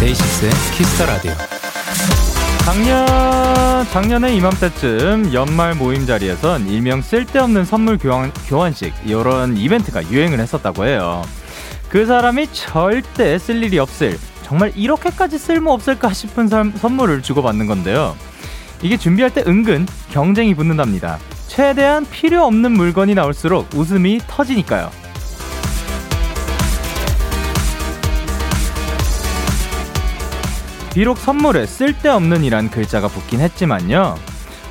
[0.00, 1.32] 데이식스의 키스 더 라디오.
[2.64, 3.23] 작년
[3.90, 11.22] 작년에 이맘때쯤 연말 모임 자리에선 일명 쓸데없는 선물 교환 교환식 이런 이벤트가 유행을 했었다고 해요.
[11.88, 18.16] 그 사람이 절대 쓸 일이 없을 정말 이렇게까지 쓸모 없을까 싶은 선물을 주고받는 건데요.
[18.82, 21.18] 이게 준비할 때 은근 경쟁이 붙는답니다.
[21.46, 24.90] 최대한 필요 없는 물건이 나올수록 웃음이 터지니까요.
[30.94, 34.14] 비록 선물에 쓸데없는 이란 글자가 붙긴 했지만요.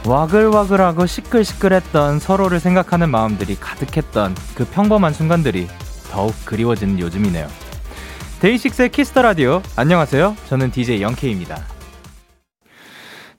[0.08, 5.68] 와글와글하고 시끌시끌했던 서로를 생각하는 마음들이 가득했던 그 평범한 순간들이
[6.10, 7.48] 더욱 그리워지는 요즘이네요.
[8.40, 10.38] 데이식스의 키스 더 라디오 안녕하세요.
[10.48, 11.62] 저는 DJ 영케입니다.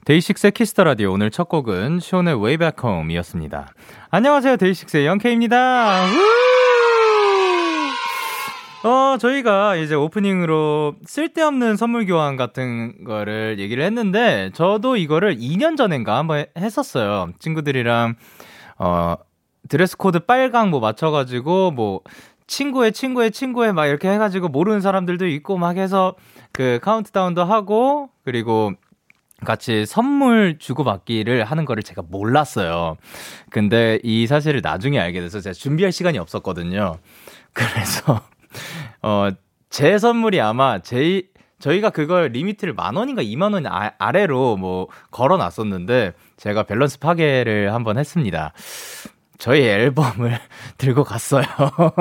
[0.04, 3.72] 데이식스의 키스 더 라디오 오늘 첫 곡은 숀의 Way Back Home이었습니다.
[4.10, 4.58] 안녕하세요.
[4.58, 6.04] 데이식스의 영케입니다.
[8.84, 16.18] 어, 저희가 이제 오프닝으로 쓸데없는 선물 교환 같은 거를 얘기를 했는데, 저도 이거를 2년 전인가
[16.18, 17.32] 한번 했었어요.
[17.38, 18.14] 친구들이랑,
[18.76, 19.14] 어,
[19.70, 22.02] 드레스 코드 빨강 뭐 맞춰가지고, 뭐,
[22.46, 26.14] 친구의 친구의 친구의 막 이렇게 해가지고 모르는 사람들도 있고 막 해서
[26.52, 28.74] 그 카운트다운도 하고, 그리고
[29.46, 32.98] 같이 선물 주고받기를 하는 거를 제가 몰랐어요.
[33.48, 36.96] 근데 이 사실을 나중에 알게 돼서 제가 준비할 시간이 없었거든요.
[37.54, 38.20] 그래서
[39.02, 39.28] 어,
[39.70, 41.22] 제 선물이 아마 제,
[41.58, 47.72] 저희가 그걸 limit를 만 원인가 2만 원 아, 아래로 뭐 걸어 놨었는데 제가 밸런스 파괴를
[47.72, 48.52] 한번 했습니다.
[49.38, 50.38] 저희 앨범을
[50.78, 51.44] 들고 갔어요.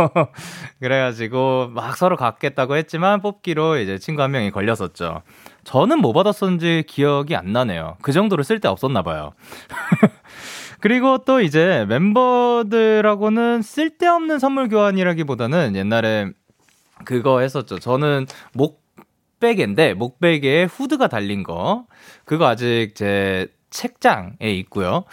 [0.80, 5.24] 그래가지고 막 서로 갖겠다고 했지만 뽑기로 이제 친구 한 명이 걸렸었죠.
[5.64, 7.98] 저는 뭐 받았었는지 기억이 안 나네요.
[8.02, 9.32] 그 정도로 쓸데 없었나 봐요.
[10.80, 16.32] 그리고 또 이제 멤버들하고는 쓸데없는 선물 교환이라기보다는 옛날에
[17.06, 17.80] 그거 했었죠.
[17.80, 21.86] 저는 목베개인데 목베개에 후드가 달린 거
[22.26, 25.04] 그거 아직 제 책장에 있고요.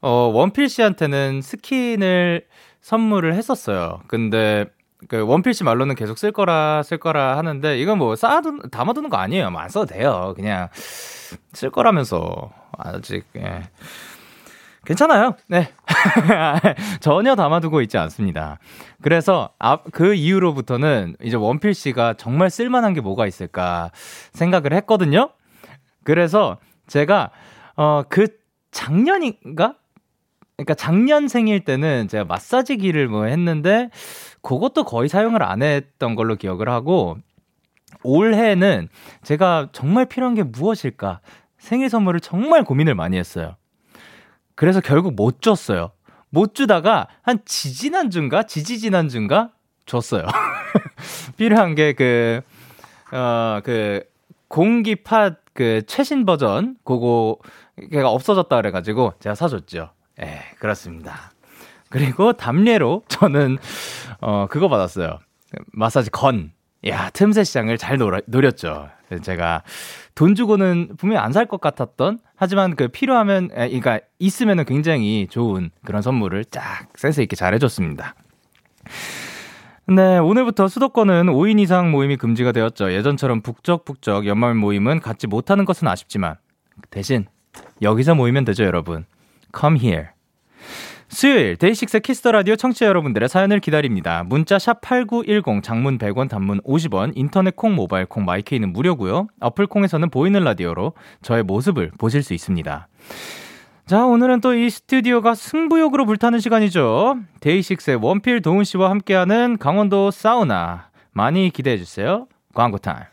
[0.00, 2.46] 어, 원필 씨한테는 스킨을
[2.80, 4.00] 선물을 했었어요.
[4.08, 4.66] 근데
[5.08, 9.16] 그 원필 씨 말로는 계속 쓸 거라 쓸 거라 하는데 이건 뭐 쌓아둔 담아두는 거
[9.16, 9.50] 아니에요.
[9.50, 10.32] 뭐 안 써도 돼요.
[10.36, 10.68] 그냥
[11.52, 13.62] 쓸 거라면서 아직 예.
[14.84, 15.36] 괜찮아요.
[15.46, 15.72] 네.
[17.00, 18.58] 전혀 담아두고 있지 않습니다.
[19.00, 23.90] 그래서 앞, 그 이후로부터는 이제 원필 씨가 정말 쓸만한 게 뭐가 있을까
[24.32, 25.30] 생각을 했거든요.
[26.04, 27.30] 그래서 제가,
[27.76, 28.26] 어, 그
[28.72, 29.76] 작년인가?
[30.56, 33.88] 그러니까 작년 생일 때는 제가 마사지기를 뭐 했는데
[34.42, 37.16] 그것도 거의 사용을 안 했던 걸로 기억을 하고
[38.02, 38.88] 올해는
[39.22, 41.20] 제가 정말 필요한 게 무엇일까
[41.58, 43.56] 생일 선물을 정말 고민을 많이 했어요.
[44.54, 45.92] 그래서 결국 못 줬어요.
[46.30, 48.44] 못 주다가 한 지지난주인가?
[48.44, 49.50] 지지지난주인가?
[49.86, 50.26] 줬어요.
[51.36, 52.40] 필요한 게 그,
[53.12, 54.02] 어, 그,
[54.48, 57.36] 공기팟 그 최신 버전, 그거,
[57.90, 59.90] 걔가 없어졌다 그래가지고 제가 사줬죠.
[60.20, 61.32] 예, 그렇습니다.
[61.90, 63.58] 그리고 담례로 저는,
[64.20, 65.18] 어, 그거 받았어요.
[65.72, 66.52] 마사지 건.
[66.88, 68.88] 야, 틈새 시장을 잘 노렸죠.
[69.22, 69.62] 제가
[70.14, 76.02] 돈 주고는 분명히 안 살 것 같았던 하지만 그 필요하면 그러니까 있으면은 굉장히 좋은 그런
[76.02, 78.14] 선물을 쫙 센스 있게 잘 해줬습니다.
[79.86, 82.92] 네, 오늘부터 수도권은 5인 이상 모임이 금지가 되었죠.
[82.92, 86.36] 예전처럼 북적북적 연말 모임은 갖지 못하는 것은 아쉽지만
[86.90, 87.26] 대신
[87.82, 89.04] 여기서 모이면 되죠, 여러분.
[89.58, 90.06] Come here.
[91.12, 94.24] 수요일 데이식스 키스 더 라디오 청취자 여러분들의 사연을 기다립니다.
[94.24, 99.26] 문자 샵 8910 장문 100원 단문 50원 인터넷 콩 모바일 콩 마이케이는 무료고요.
[99.40, 102.88] 어플 콩에서는 보이는 라디오로 저의 모습을 보실 수 있습니다.
[103.86, 107.18] 자, 오늘은 또 이 스튜디오가 승부욕으로 불타는 시간이죠.
[107.40, 112.26] 데이식스의 원필 도훈 씨와 함께하는 강원도 사우나 많이 기대해 주세요.
[112.54, 113.04] 광고 타임.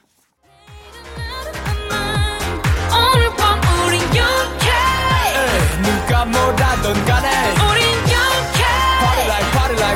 [5.84, 7.59] 누가 뭐라던 간에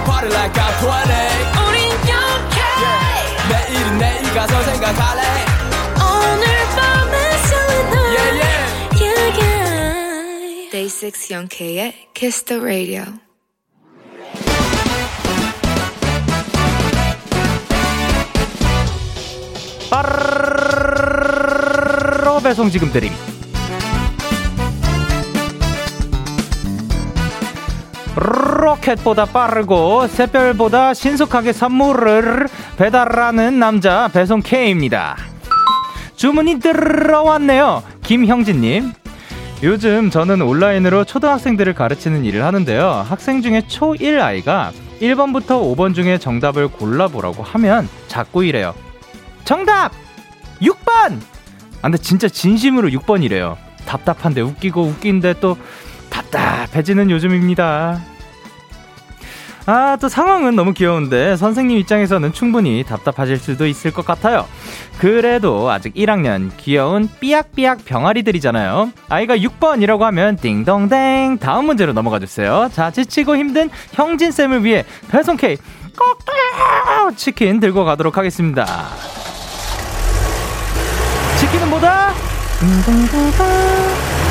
[0.05, 0.88] party like I'm 20
[1.67, 3.35] 우린 yeah.
[3.50, 5.21] 내일은 내일 가서 생각할래
[5.97, 6.44] 오늘
[6.75, 8.63] 밤에 설레는 yeah, yeah.
[9.01, 10.71] yeah, yeah.
[10.71, 13.03] Day 6 영케의 Kiss the Radio
[20.63, 23.32] 빠르르 배송 지금 드림
[28.15, 35.18] 로켓보다 빠르고 새별보다 신속하게 선물을 배달하는 남자 배송 K입니다.
[36.15, 37.83] 주문이 들어왔네요.
[38.04, 38.94] 김형진님.
[39.63, 43.06] 요즘 저는 온라인으로 초등학생들을 가르치는 일을 하는데요.
[43.07, 44.71] 학생 중에 초1 아이가
[45.01, 48.74] 1번부터 5번 중에 정답을 골라보라고 하면 자꾸 이래요.
[49.44, 49.92] 정답!
[50.62, 51.19] 6번!
[51.81, 53.56] 아, 근데 진짜 진심으로 6번이래요.
[53.86, 55.57] 답답한데 웃기고 웃긴데 또
[56.13, 58.00] 답답해지는 요즘입니다.
[59.65, 64.45] 아, 또 상황은 너무 귀여운데 선생님 입장에서는 충분히 답답하실 수도 있을 것 같아요.
[64.98, 68.92] 그래도 아직 1학년 귀여운 삐약삐약 병아리들이잖아요.
[69.07, 72.69] 아이가 6번이라고 하면 띵동댕 다음 문제로 넘어가 주세요.
[72.74, 75.56] 자, 지치고 힘든 형진쌤을 위해 배송 K
[75.98, 76.19] 꼭
[77.15, 78.65] 치킨 들고 가도록 하겠습니다.
[81.39, 82.13] 치킨은 뭐다?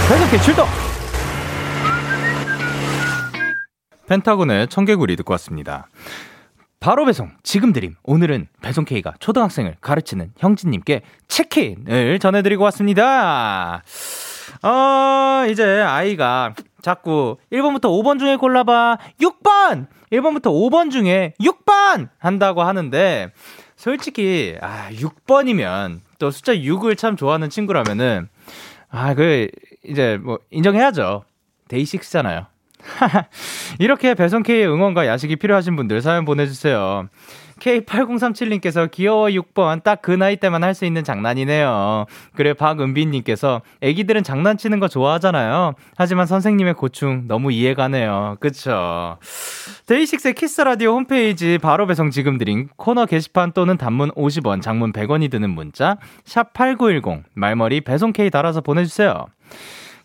[0.08, 0.91] 배송 K 출동!
[4.06, 5.88] 펜타곤의 청개구리 듣고 왔습니다.
[6.80, 7.30] 바로 배송.
[7.44, 7.94] 지금 드림.
[8.02, 13.82] 오늘은 배송 K가 초등학생을 가르치는 형진님께 치킨을 전해드리고 왔습니다.
[14.62, 18.98] 어 이제 아이가 자꾸 1번부터 5번 중에 골라봐.
[19.20, 19.86] 6번!
[20.10, 22.08] 1번부터 5번 중에 6번!
[22.18, 23.32] 한다고 하는데
[23.76, 28.28] 솔직히 아 6번이면 또 숫자 6을 참 좋아하는 친구라면은
[28.90, 29.48] 아 그
[29.84, 31.24] 이제 뭐 인정해야죠.
[31.68, 32.46] 데이식스잖아요
[33.78, 37.08] 이렇게 배송K의 응원과 야식이 필요하신 분들 사연 보내주세요.
[37.60, 42.06] K8037님께서 귀여워 6번 딱 그 나이 때만 할 수 있는 장난이네요.
[42.34, 45.74] 그래 박은빈님께서 애기들은 장난치는 거 좋아하잖아요.
[45.96, 48.38] 하지만 선생님의 고충 너무 이해가네요.
[48.40, 49.18] 그쵸?
[49.86, 55.50] 데이식스의 키스라디오 홈페이지 바로 배송 지금 드린 코너 게시판 또는 단문 50원 장문 100원이 드는
[55.50, 59.26] 문자 샵8910 말머리 배송K 달아서 보내주세요.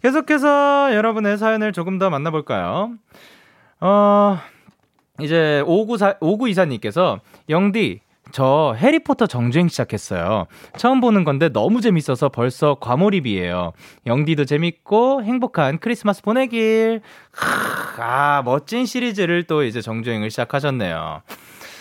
[0.02, 2.92] 계속해서 여러분의 사연을 조금 더 만나볼까요?
[3.80, 4.38] 어,
[5.20, 8.02] 이제 59사, 5924님께서 영디,
[8.32, 10.48] 저 해리포터 정주행 시작했어요.
[10.78, 13.74] 처음 보는 건데 너무 재밌어서 벌써 과몰입이에요.
[14.06, 17.02] 영디도 재밌고 행복한 크리스마스 보내길.
[18.00, 21.22] 아, 멋진 시리즈를 또 이제 정주행을 시작하셨네요.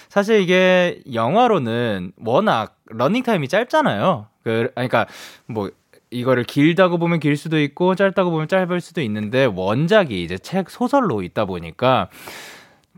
[0.08, 4.28] 사실 이게 영화로는 워낙 러닝타임이 짧잖아요.
[4.44, 5.06] 그, 그러니까
[5.46, 5.70] 뭐
[6.16, 11.22] 이거를 길다고 보면 길 수도 있고 짧다고 보면 짧을 수도 있는데 원작이 이제 책 소설로
[11.22, 12.08] 있다 보니까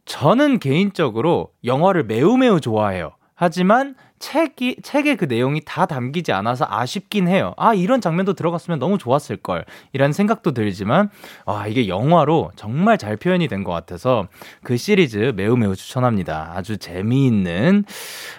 [0.04, 3.12] 저는 개인적으로 영화를 매우 매우 좋아해요.
[3.34, 7.54] 하지만 책이 책의 그 내용이 다 담기지 않아서 아쉽긴 해요.
[7.56, 11.08] 아 이런 장면도 들어갔으면 너무 좋았을 걸 이런 생각도 들지만
[11.46, 14.26] 아 이게 영화로 정말 잘 표현이 된 것 같아서
[14.64, 16.52] 그 시리즈 매우 매우 추천합니다.
[16.56, 17.84] 아주 재미있는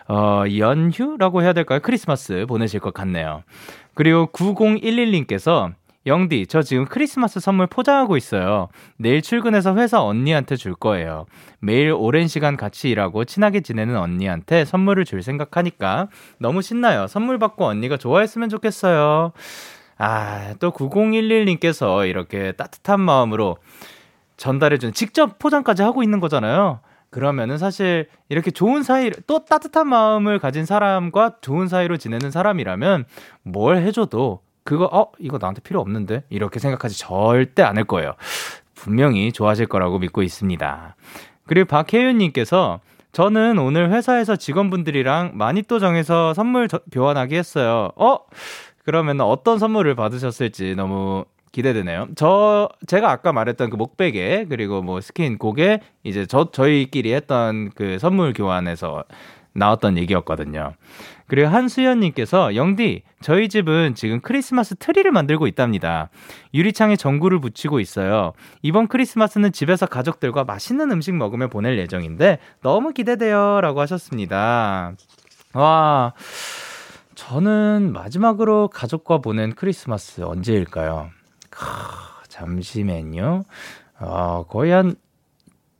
[0.09, 1.79] 어 연휴라고 해야 될까요?
[1.81, 3.43] 크리스마스 보내실 것 같네요.
[3.99, 5.73] 그리고 9011님께서
[6.05, 8.69] 영디, 저 지금 크리스마스 선물 포장하고 있어요.
[8.95, 11.25] 내일 출근해서 회사 언니한테 줄 거예요.
[11.59, 16.07] 매일 오랜 시간 같이 일하고 친하게 지내는 언니한테 선물을 줄 생각하니까
[16.37, 17.07] 너무 신나요.
[17.07, 19.33] 선물 받고 언니가 좋아했으면 좋겠어요.
[19.97, 23.57] 아, 또 9011님께서 이렇게 따뜻한 마음으로
[24.37, 26.79] 전달해준 직접 포장까지 하고 있는 거잖아요.
[27.09, 33.05] 그러면은 사실 이렇게 좋은 사이, 또 따뜻한 마음을 가진 사람과 좋은 사이로 지내는 사람이라면
[33.43, 36.23] 뭘 해줘도 그거, 어, 이거 나한테 필요 없는데?
[36.29, 38.13] 이렇게 생각하지 절대 않을 거예요.
[38.75, 40.95] 분명히 좋아하실 거라고 믿고 있습니다.
[41.47, 42.79] 그리고 박혜윤님께서
[43.11, 47.89] 저는 오늘 회사에서 직원분들이랑 마니또 정해서 선물 교환하기 했어요.
[47.95, 48.19] 어?
[48.85, 52.09] 그러면 어떤 선물을 받으셨을지 너무 기대되네요.
[52.15, 57.97] 저 제가 아까 말했던 그 목베개 그리고 뭐 스킨 고개 이제 저 저희끼리 했던 그
[57.99, 59.03] 선물 교환에서
[59.53, 60.73] 나왔던 얘기였거든요.
[61.27, 66.09] 그리고 한수연님께서 영디 저희 집은 지금 크리스마스 트리를 만들고 있답니다.
[66.53, 68.33] 유리창에 전구를 붙이고 있어요.
[68.63, 74.93] 이번 크리스마스는 집에서 가족들과 맛있는 음식 먹으며 보낼 예정인데 너무 기대돼요라고 하셨습니다.
[75.53, 76.13] 와
[77.15, 81.09] 저는 마지막으로 가족과 보낸 크리스마스 언제일까요?
[82.27, 83.43] 잠시만요.
[83.99, 84.95] 어, 거의 한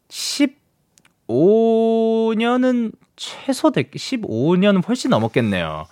[0.10, 5.86] 15년은 최소 됐, 15년은 훨씬 넘었겠네요.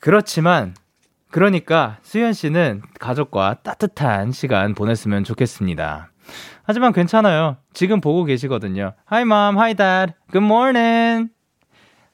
[0.00, 0.74] 그렇지만,
[1.30, 6.10] 그러니까 수현 씨는 가족과 따뜻한 시간 보냈으면 좋겠습니다.
[6.64, 7.56] 하지만 괜찮아요.
[7.72, 8.92] 지금 보고 계시거든요.
[9.10, 11.30] Hi mom, hi dad, good morning.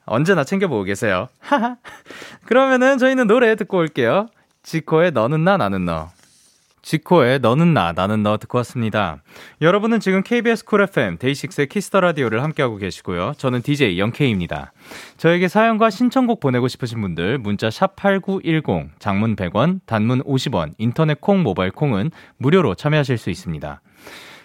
[0.05, 1.27] 언제나 챙겨보고 계세요.
[2.45, 4.27] 그러면은 저희는 노래 듣고 올게요.
[4.63, 6.09] 지코의 너는 나 나는 너.
[6.81, 9.17] 지코의 너는 나, 나는 너 듣고 왔습니다.
[9.61, 13.33] 여러분은 지금 KBS 쿨 FM 데이식스의 키스 더 라디오를 함께하고 계시고요.
[13.37, 14.71] 저는 DJ 영케이입니다.
[15.17, 21.43] 저에게 사연과 신청곡 보내고 싶으신 분들 문자 샵 8910, 장문 100원, 단문 50원, 인터넷 콩,
[21.43, 23.81] 모바일 콩은 무료로 참여하실 수 있습니다.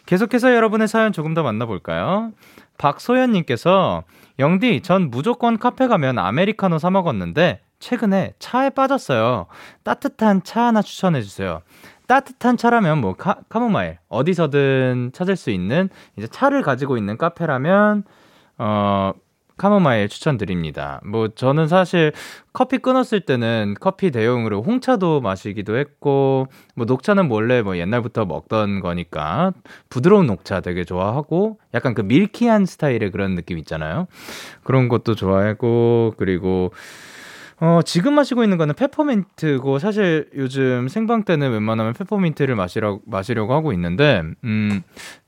[0.06, 2.32] 계속해서 여러분의 사연 조금 더 만나볼까요?
[2.76, 4.04] 박소연님께서
[4.38, 9.46] 영디, 전 무조건 카페 가면 아메리카노 사 먹었는데 최근에 차에 빠졌어요.
[9.82, 11.60] 따뜻한 차 하나 추천해 주세요.
[12.06, 18.04] 따뜻한 차라면 뭐 카, 카모마일 어디서든 찾을 수 있는 이제 차를 가지고 있는 카페라면
[18.58, 19.12] 어
[19.56, 21.00] 카모마일 추천드립니다.
[21.04, 22.12] 뭐 저는 사실
[22.52, 29.52] 커피 끊었을 때는 커피 대용으로 홍차도 마시기도 했고 뭐 녹차는 원래 뭐 옛날부터 먹던 거니까
[29.90, 34.08] 부드러운 녹차 되게 좋아하고 약간 그 밀키한 스타일의 그런 느낌 있잖아요.
[34.64, 36.72] 그런 것도 좋아하고 그리고
[37.60, 43.72] 어, 지금 마시고 있는 거는 페퍼민트고 사실 요즘 생방 때는 웬만하면 페퍼민트를 마시라, 마시려고 하고
[43.72, 44.82] 있는데 음,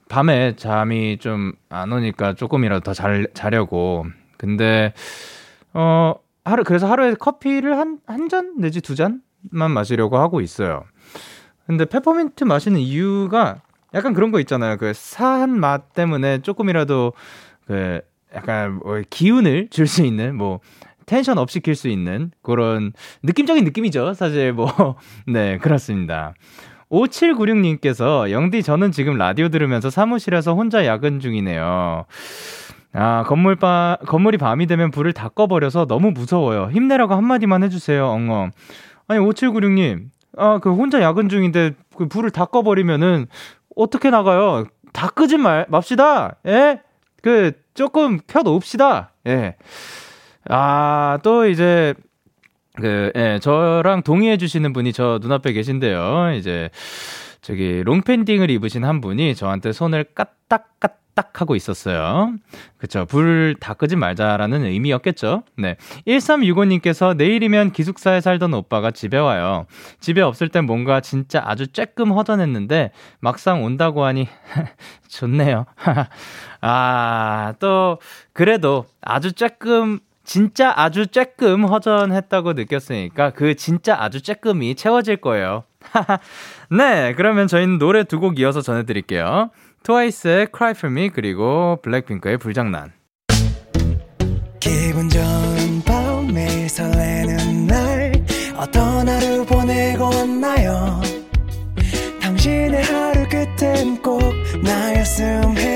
[0.09, 4.07] 밤에 잠이 좀 안 오니까 조금이라도 더 잘, 자려고.
[4.39, 4.93] 근데,
[5.73, 6.15] 어,
[6.45, 10.85] 하루, 그래서 하루에 커피를 한, 한 잔 내지 두 잔만 마시려고 하고 있어요.
[11.67, 13.57] 근데 페퍼민트 마시는 이유가
[13.95, 14.77] 약간 그런 거 있잖아요.
[14.77, 17.13] 그 화한 맛 때문에 조금이라도
[17.67, 18.01] 그
[18.35, 20.61] 약간 뭐 기운을 줄 수 있는 뭐
[21.07, 24.15] tension up 시킬 수 있는 그런 느낌적인 느낌이죠.
[24.15, 24.97] 사실 뭐,
[25.27, 26.35] 네, 그렇습니다.
[26.91, 32.05] 5796님께서 영디 저는 지금 라디오 들으면서 사무실에서 혼자 야근 중이네요.
[32.93, 36.71] 아, 건물 바, 건물이 밤이 되면 불을 다 꺼버려서 너무 무서워요.
[36.71, 38.53] 힘내라고 한마디만 해주세요, 엉엉.
[39.09, 40.07] 아니, 5796님.
[40.39, 43.27] 아, 그 혼자 야근 중인데 그 불을 다 꺼버리면은
[43.75, 44.65] 어떻게 나가요?
[44.93, 46.37] 다 끄지 말, 맙시다.
[46.47, 46.81] 예?
[47.23, 49.13] 그, 조금 펴놓읍시다.
[49.27, 49.57] 예.
[50.49, 51.95] 아, 또 이제
[52.77, 56.33] 그, 예, 저랑 동의해 주시는 분이 저 눈앞에 계신데요.
[56.37, 56.69] 이제,
[57.41, 62.35] 저기, 롱팬딩을 입으신 한 분이 저한테 손을 까딱까딱 하고 있었어요.
[62.77, 63.07] 그쵸.
[63.07, 65.43] 불 다 끄지 말자라는 의미였겠죠.
[65.57, 65.77] 네.
[66.07, 69.67] 1365님께서 내일이면 기숙사에 살던 오빠가 집에 와요.
[70.01, 74.29] 집에 없을 땐 뭔가 진짜 아주 쬐끔 허전했는데 막상 온다고 하니
[75.09, 75.65] 좋네요.
[76.61, 77.99] 아, 또,
[78.35, 85.63] 그래도 아주 쬐끔 진짜 아주 쬐끔 허전했다고 느꼈으니까 그 진짜 아주 쬐끔이 채워질 거예요.
[86.69, 89.51] 네, 그러면 저희는 노래 두 곡 이어서 전해드릴게요.
[89.85, 92.93] 트와이스의 Cry For Me 그리고 블랙핑크의 불장난.
[94.59, 98.13] 기분 좋은 밤 매일 설레는 날
[98.57, 101.01] 어떤 하루 보내고 왔나요?
[102.21, 104.21] 당신의 하루 끝엔 꼭
[104.65, 105.76] 나였음 해요.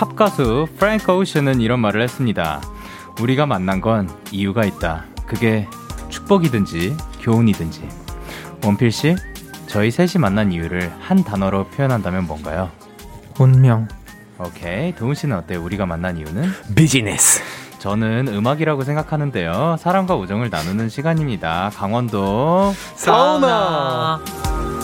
[0.00, 2.62] 팝 가수 프랭크 오션은 이런 말을 했습니다.
[3.20, 5.04] 우리가 만난 건 이유가 있다.
[5.26, 5.68] 그게
[6.08, 7.86] 축복이든지 교훈이든지.
[8.64, 9.14] 원필 씨,
[9.66, 12.70] 저희 셋이 만난 이유를 한 단어로 표현한다면 뭔가요?
[13.38, 13.88] 운명.
[14.38, 14.94] 오케이.
[14.94, 15.62] 도훈 씨는 어때요?
[15.62, 16.50] 우리가 만난 이유는?
[16.74, 17.42] 비즈니스.
[17.78, 19.76] 저는 음악이라고 생각하는데요.
[19.78, 21.70] 사랑과 우정을 나누는 시간입니다.
[21.74, 24.18] 강원도 사우나.
[24.24, 24.79] 안녕하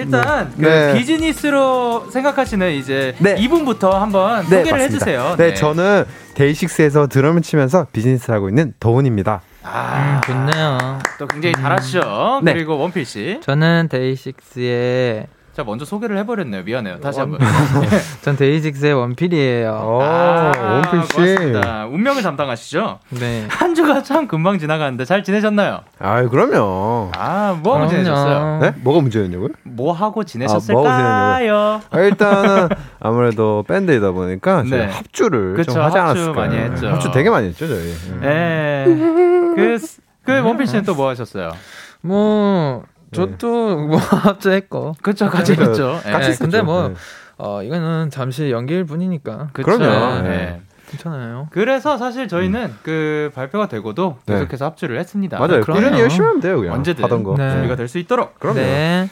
[0.00, 0.62] 일단 네.
[0.64, 0.98] 그 네.
[0.98, 3.36] 비즈니스로 생각하시는 이제 네.
[3.38, 4.84] 이분부터 한번 네, 소개를 맞습니다.
[4.84, 5.34] 해주세요.
[5.36, 6.04] 네, 네, 저는
[6.34, 9.42] 데이식스에서 드럼을 치면서 비즈니스를 하고 있는 도훈입니다.
[9.62, 10.98] 아, 음, 좋네요.
[11.18, 12.40] 또 굉장히 잘하시죠.
[12.42, 12.44] 음.
[12.44, 13.40] 그리고 원필 씨.
[13.42, 15.26] 저는 데이식스의
[15.60, 16.62] 자 먼저 소개를 해버렸네요.
[16.62, 17.00] 미안해요.
[17.00, 17.38] 다시 한번.
[18.22, 19.70] 전 데이식스의 원필이에요.
[19.84, 21.08] 오, 아, 원필 씨.
[21.12, 21.86] 고맙습니다.
[21.86, 22.98] 운명을 담당하시죠?
[23.10, 23.44] 네.
[23.50, 25.80] 한 주가 참 금방 지나가는데 잘 지내셨나요?
[25.98, 27.10] 아, 그럼요.
[27.14, 28.58] 아, 뭐 하고 지내셨어요?
[28.62, 28.72] 네?
[28.80, 29.48] 뭐가 문제였냐고요?
[29.64, 30.88] 뭐 하고 지내셨을까요?
[30.88, 34.86] 아, 뭐 아, 일단은 아무래도 밴드이다 보니까 네.
[34.86, 36.40] 합주를 그쵸, 좀 하지 않았을까?
[36.40, 36.88] 합주 많이 했죠.
[36.88, 37.94] 합주 되게 많이 했죠, 저희.
[38.22, 38.84] 네.
[38.86, 39.78] 그,
[40.24, 41.52] 그 원필 씨는 또 뭐 하셨어요?
[42.00, 43.86] 뭐 저도 네.
[43.86, 44.94] 뭐 합주했고.
[45.02, 46.00] 그렇죠, 같이 했죠.
[46.04, 46.12] 네.
[46.12, 46.94] 같이 근데 뭐 네.
[47.38, 49.48] 어, 이거는 잠시 연기일 뿐이니까.
[49.52, 50.22] 그럼요.
[50.22, 50.60] 네.
[50.90, 51.48] 괜찮아요.
[51.52, 52.78] 그래서 사실 저희는 음.
[52.82, 54.34] 그 발표가 되고도 네.
[54.34, 55.38] 계속해서 합주를 했습니다.
[55.38, 55.60] 맞아요.
[55.60, 56.58] 그럼 열심히 하면 돼요.
[56.58, 57.36] 그냥 언제든 하던 거.
[57.36, 57.50] 네.
[57.52, 58.38] 준비가 될 수 있도록.
[58.40, 58.58] 그럼요.
[58.60, 59.08] 네.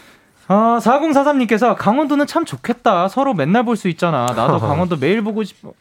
[0.51, 3.09] 아, 4043님께서 강원도는 참 좋겠다.
[3.09, 4.27] 서로 맨날 볼 수 있잖아.
[4.35, 5.73] 나도 강원도 매일 보고 싶어.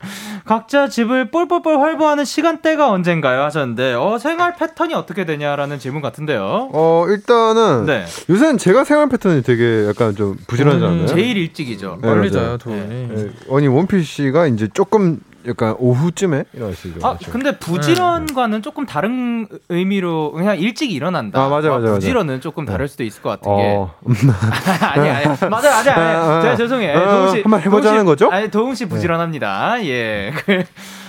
[0.45, 3.41] 각자 집을 뻘뻘뻘 활보하는 시간대가 언젠가요?
[3.43, 6.69] 하셨는데, 어, 생활 패턴이 어떻게 되냐라는 질문 같은데요.
[6.73, 8.05] 어, 일단은, 네.
[8.29, 11.01] 요새는 제가 생활 패턴이 되게 약간 좀 부지런하지 않나요?
[11.01, 11.99] 음, 제일 일찍이죠.
[12.01, 12.75] 네, 빨리 자요, 돈이.
[12.77, 13.29] 네.
[13.49, 16.99] 아니, 원필 씨가 이제 조금 약간 오후쯤에 일어나시죠.
[17.05, 17.17] 아?
[17.31, 18.61] 근데 부지런과는 네.
[18.61, 21.41] 조금 다른 의미로 그냥 일찍 일어난다.
[21.41, 22.41] 아, 맞아, 맞아, 부지런은 맞아.
[22.41, 23.87] 조금 다를 수도 있을 것 같은 게.
[24.85, 26.41] 아니, 아니, 맞아요, 아니, 아니.
[26.41, 26.97] 제가 죄송해요.
[26.97, 27.41] 어, 도훈 씨.
[27.41, 28.29] 한번 해보자는 거죠?
[28.29, 29.77] 아니, 도훈 씨 부지런합니다.
[29.77, 29.87] 네.
[29.89, 30.33] 예.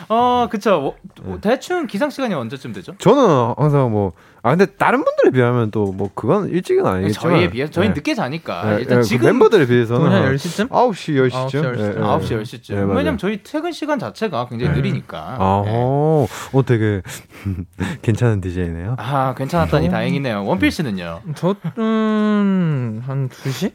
[0.08, 0.94] 어, 그쵸.
[1.22, 2.94] 뭐, 대충 기상 시간이 언제쯤 되죠?
[2.98, 4.12] 저는 항상 뭐,
[4.48, 7.98] 아 근데 다른 분들에 비하면 또 뭐 그건 일찍은 아니겠지만 저희에 비해 저희 는 네.
[7.98, 8.76] 늦게 자니까 네.
[8.80, 9.02] 일단 네.
[9.02, 10.68] 지금 그 멤버들에 비해서는 한 10시쯤?
[10.68, 12.74] 9시 10시쯤 9시 10시쯤, 9시 10시쯤.
[12.74, 14.76] 네, 왜냐면 저희 퇴근 시간 자체가 굉장히 네.
[14.80, 17.02] 느리니까 아, 어, 어 되게
[18.02, 21.22] 괜찮은 DJ네요 아 괜찮았다니 다행이네요 원필 씨는요?
[21.34, 23.72] 저는 한 2시?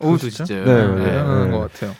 [0.00, 1.44] 오후 2시쯤 네, 네, 네.
[1.44, 1.50] 네.
[1.50, 1.94] 것 같아요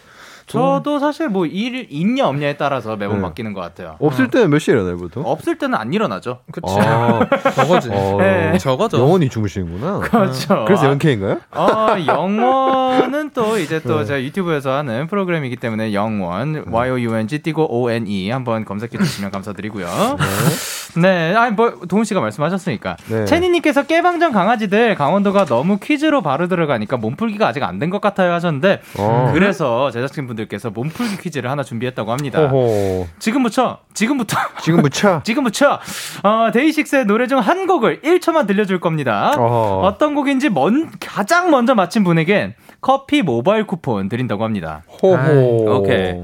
[0.48, 3.22] 저도 사실 뭐 일 있냐 없냐에 따라서 매번 네.
[3.22, 3.96] 바뀌는 것 같아요.
[4.00, 4.28] 없을 어.
[4.28, 5.24] 때는 몇 시에 일어나요, 보통?
[5.26, 6.40] 없을 때는 안 일어나죠.
[6.52, 6.76] 그렇죠.
[6.80, 7.88] 아, 저거지.
[7.92, 8.56] 어, 네.
[8.58, 8.98] 저거죠.
[8.98, 10.00] 영원히 주무시는구나.
[10.00, 10.64] 그렇죠.
[10.66, 11.40] 그래서 영케인가요?
[11.52, 14.04] 어, 영원은 또 이제 또 네.
[14.04, 16.62] 제가 유튜브에서 하는 프로그램이기 때문에 영원 네.
[16.66, 19.86] Y O U N G 띄고 O N E 한번 검색해 주시면 감사드리고요.
[19.86, 21.00] 네.
[21.00, 23.24] 네, 아니 뭐 동훈 씨가 말씀하셨으니까 네.
[23.26, 28.80] 채니님께서 깨방정 강아지들 강원도가 너무 퀴즈로 바로 들어가니까 몸풀기가 아직 안 된 것 같아요 하셨는데
[28.98, 29.30] 어.
[29.32, 32.40] 그래서 제작진분 들 분들께서 몸풀기 퀴즈를 하나 준비했다고 합니다.
[32.52, 33.06] 오호.
[33.18, 35.80] 지금부터 지금부터 지금부터 지금부터
[36.22, 39.32] 어, 데이식스의 노래 중 한 곡을 1초만 들려줄 겁니다.
[39.36, 39.80] 어허.
[39.86, 44.82] 어떤 곡인지 먼, 가장 먼저 맞힌 분에겐 커피 모바일 쿠폰 드린다고 합니다.
[45.02, 45.76] 호호.
[45.78, 46.14] 오케이.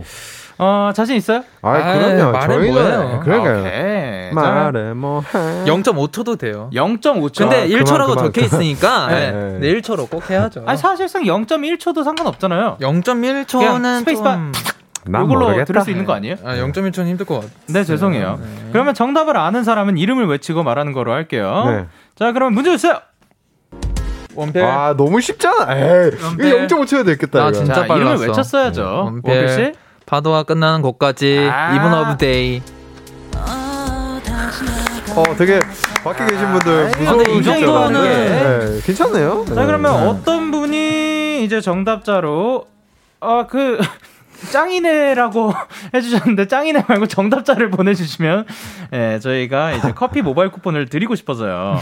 [0.58, 1.42] 어, 자신 있어요?
[1.62, 2.32] 아, 그럼요.
[2.32, 3.20] 말해 뭐예요?
[3.24, 4.34] 그러니까요.
[4.34, 5.22] 말해 뭐
[5.66, 6.70] 0.5초도 돼요.
[6.72, 7.38] 0.5초.
[7.38, 9.32] 근데 아, 1초라고 적혀 있으니까 네.
[9.32, 9.58] 네.
[9.60, 9.74] 네.
[9.74, 10.62] 1초로 꼭 해야죠.
[10.66, 12.78] 아니, 사실상 0.1초도 상관없잖아요.
[12.80, 14.52] 0.1초는 스페이스바 좀...
[15.06, 15.64] 이걸로 모르겠다.
[15.64, 16.36] 들을 수 있는 거 아니에요?
[16.44, 17.50] 아, 0.1초는 힘들 것 같아요.
[17.66, 18.38] 네, 죄송해요.
[18.40, 18.46] 네.
[18.72, 21.64] 그러면 정답을 아는 사람은 이름을 외치고 말하는 거로 할게요.
[21.66, 21.86] 네.
[22.14, 23.00] 자, 그럼 문제 주세요.
[24.34, 24.62] 원필.
[24.64, 25.76] 아, 너무 쉽잖아.
[25.76, 27.44] 에이, 이거 0.5초야 되겠다.
[27.44, 27.96] 아, 진짜 빨랐어.
[27.96, 28.82] 이름을 외쳤어야죠.
[29.04, 29.72] 원필, 원필 씨.
[30.06, 32.62] 파도가 끝나는 곳까지 아~ Even of Day.
[35.16, 35.60] 어, 되게
[36.02, 37.88] 밖에 계신 분들 아, 무서우시죠?
[37.90, 39.44] 네, 괜찮네요.
[39.46, 40.08] 자, 그러면 네.
[40.08, 42.66] 어떤 분이 이제 정답자로
[43.20, 43.78] 아, 그
[44.52, 45.52] 짱이네라고
[45.94, 48.46] 해주셨는데 짱이네 말고 정답자를 보내주시면
[48.92, 51.78] 예, 저희가 이제 커피 모바일 쿠폰을 드리고 싶어서요.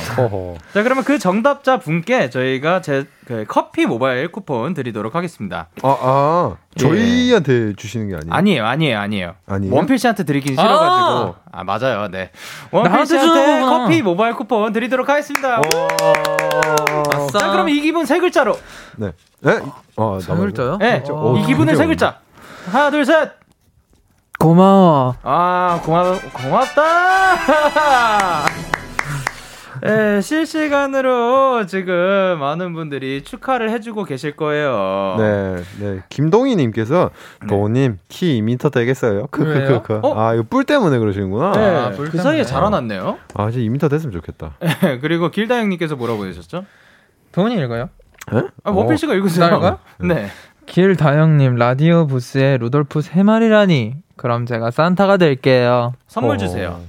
[0.73, 5.69] 자 그러면 그 정답자 분께 저희가 제 그 커피 모바일 쿠폰 드리도록 하겠습니다.
[5.83, 7.73] 아, 아 저희한테 예.
[7.75, 8.35] 주시는 게 아니에요?
[8.35, 9.35] 아니에요, 아니에요, 아니에요.
[9.47, 9.75] 아니에요?
[9.75, 12.31] 원필 씨한테 드리긴 싫어가지고 아, 아 맞아요, 네.
[12.73, 15.61] 원필 씨한테 커피 모바일 쿠폰 드리도록 하겠습니다.
[17.33, 18.59] 자 그럼 이 기분 세 글자로.
[18.97, 19.13] 네.
[19.41, 19.61] 네?
[19.97, 20.79] 어, 세 글자요?
[20.79, 21.03] 네.
[21.09, 22.19] 어, 이 기분은 세 글자.
[22.71, 23.33] 하나, 둘, 셋.
[24.39, 25.15] 고마워.
[25.23, 27.37] 아, 고마, 고맙다!
[29.83, 35.17] 네, 실시간으로 지금 많은 분들이 축하를 해주고 계실 거예요.
[35.19, 36.03] 네, 네.
[36.09, 37.11] 김동희님께서
[37.43, 37.47] 네.
[37.47, 39.29] 도님 키 2m 되겠어요?
[39.33, 40.01] 크크크크.
[40.03, 40.19] 어?
[40.19, 41.53] 아 이거 뿔 때문에 그러시는구나.
[41.53, 43.19] 네, 아, 그 사이에 자라났네요.
[43.35, 44.57] 아 이제 2m 됐으면 좋겠다.
[44.61, 46.65] 네, 그리고 길다영님께서 뭐라고 보내셨죠?
[47.33, 47.91] 도운이 읽어요?
[48.33, 48.43] 네?
[48.65, 49.79] 아, 원필 씨가 읽으세요.
[50.01, 50.29] 네.
[50.73, 53.93] 길다영님 라디오 부스에 루돌프 세 마리라니.
[54.17, 55.93] 그럼 제가 산타가 될게요.
[56.09, 56.39] 선물 어.
[56.39, 56.81] 주세요.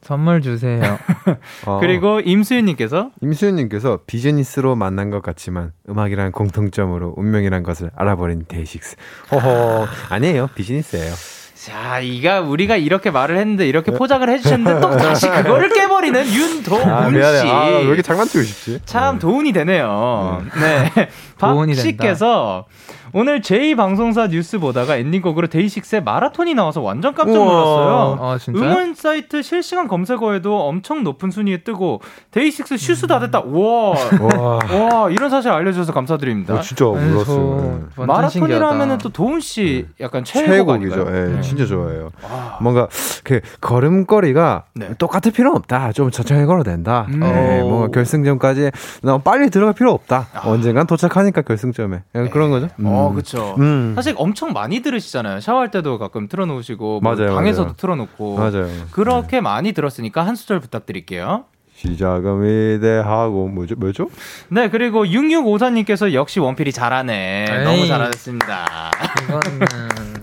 [0.00, 0.98] 선물 주세요.
[1.64, 1.78] 어.
[1.78, 8.96] 그리고 임수윤님께서 임수윤님께서 비즈니스로 만난 것 같지만 음악이란 공통점으로 운명이란 것을 알아버린 데이식스.
[9.30, 11.14] 허허 아니에요 비즈니스예요.
[11.54, 17.08] 자, 이가 우리가 이렇게 말을 했는데 이렇게 포장을 해주셨는데 또 다시 그거를 깨버리는 윤도운 아,
[17.40, 17.48] 씨.
[17.48, 18.80] 아, 왜 이렇게 장난치고 싶지?
[18.84, 19.18] 참 네.
[19.20, 20.42] 도움이 되네요.
[20.60, 20.90] 네.
[20.92, 21.08] 네.
[21.38, 22.66] 박 씨께서
[23.14, 28.18] 오늘 제2 방송사 뉴스 보다가 엔딩곡으로 데이식스의 마라톤이 나와서 완전 깜짝 놀랐어요.
[28.20, 33.40] 아, 응원 사이트 실시간 검색어에도 엄청 높은 순위에 뜨고 데이식스 슈스 다 됐다.
[33.40, 33.90] 우와.
[34.72, 35.10] 와.
[35.10, 36.54] 이런 사실 알려주셔서 감사드립니다.
[36.54, 37.88] 어, 진짜 몰랐어요.
[37.98, 38.06] 네.
[38.06, 40.04] 마라톤이라면은 또 도운 씨 네.
[40.04, 41.06] 약간 최애곡이죠.
[41.08, 41.40] 예, 네.
[41.42, 42.12] 진짜 좋아해요.
[42.22, 42.58] 와.
[42.62, 42.88] 뭔가
[43.24, 44.94] 그 걸음걸이가 네.
[44.96, 45.92] 똑같을 필요는 없다.
[45.92, 47.06] 좀 천천히 걸어도 된다.
[47.10, 47.20] 음.
[47.20, 48.70] 네, 뭔가 결승점까지
[49.02, 50.28] 너무 빨리 들어갈 필요 없다.
[50.32, 50.48] 아.
[50.48, 52.68] 언젠간 도착하니까 결승점에 그런 거죠.
[52.78, 53.01] 음.
[53.02, 53.54] 어, 그렇죠.
[53.58, 53.92] 음.
[53.94, 55.40] 사실 엄청 많이 들으시잖아요.
[55.40, 57.76] 샤워할 때도 가끔 틀어놓으시고, 뭐 맞아요, 방에서도 맞아요.
[57.76, 58.36] 틀어놓고.
[58.36, 58.68] 맞아요.
[58.90, 59.40] 그렇게 네.
[59.40, 61.44] 많이 들었으니까 한 소절 부탁드릴게요.
[61.74, 63.74] 시작은 위대하고 뭐죠?
[63.76, 64.08] 뭐죠?
[64.48, 67.46] 네, 그리고 6654님께서 역시 원필이 잘하네.
[67.50, 67.64] 에이.
[67.64, 68.90] 너무 잘하셨습니다.
[69.24, 69.66] 이거는...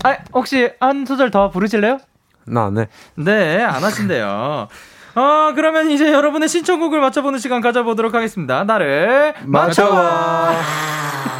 [0.04, 1.98] 아, 혹시 한 소절 더 부르실래요?
[2.46, 2.86] 나 네.
[3.16, 4.68] 네, 안 하신대요.
[5.14, 8.64] 어, 그러면 이제 여러분의 신청곡을 맞춰보는 시간 가져보도록 하겠습니다.
[8.64, 9.94] 나를 맞춰봐.
[9.94, 11.39] 맞춰봐.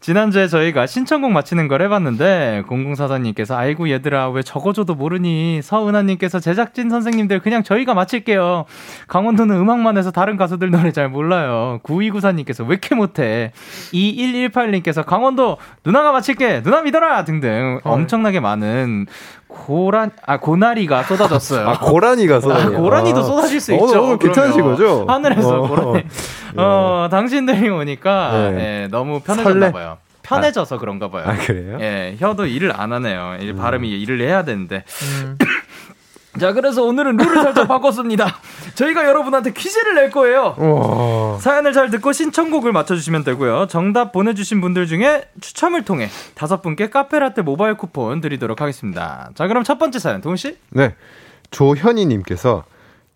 [0.00, 5.60] 지난주에 저희가 신청곡 맞히는 걸 해봤는데, 0044님께서, 아이고, 얘들아, 왜 적어줘도 모르니?
[5.62, 8.64] 서은하님께서, 제작진 선생님들, 그냥 저희가 맞힐게요.
[9.08, 11.80] 강원도는 음악만 해서 다른 가수들 노래 잘 몰라요.
[11.82, 13.52] 9294님께서, 왜 이렇게 못해?
[13.92, 16.62] 2118님께서, 강원도, 누나가 맞힐게!
[16.62, 17.24] 누나 믿어라!
[17.24, 17.80] 등등.
[17.84, 19.06] 엄청나게 많은
[19.50, 21.68] 고란 아 고나리가 쏟아졌어요.
[21.68, 22.54] 아 고라니가 쏟아.
[22.54, 24.04] 아, 고라니도 쏟아질 수 어, 있죠.
[24.12, 25.04] 어, 괜찮으신 거죠?
[25.08, 26.04] 하늘에서 어, 고라니.
[26.56, 28.82] 어, 당신들이 오니까 네.
[28.82, 29.98] 예, 너무 편해졌나 봐요.
[30.22, 31.24] 편해져서 그런가 봐요.
[31.26, 31.78] 아, 그래요?
[31.80, 33.36] 예, 혀도 일을 안 하네요.
[33.40, 33.56] 이제 음.
[33.56, 34.84] 발음이 일을 해야 되는데.
[35.24, 35.38] 음.
[36.38, 38.36] 자, 그래서 오늘은 룰을 살짝 바꿨습니다.
[38.76, 40.54] 저희가 여러분한테 퀴즈를 낼 거예요.
[40.58, 41.38] 우와.
[41.38, 43.66] 사연을 잘 듣고 신청곡을 맞춰주시면 되고요.
[43.66, 49.30] 정답 보내주신 분들 중에 추첨을 통해 다섯 분께 카페라떼 모바일 쿠폰 드리도록 하겠습니다.
[49.34, 50.56] 자, 그럼 첫 번째 사연, 동훈씨?
[50.70, 50.94] 네.
[51.50, 52.62] 조현희님께서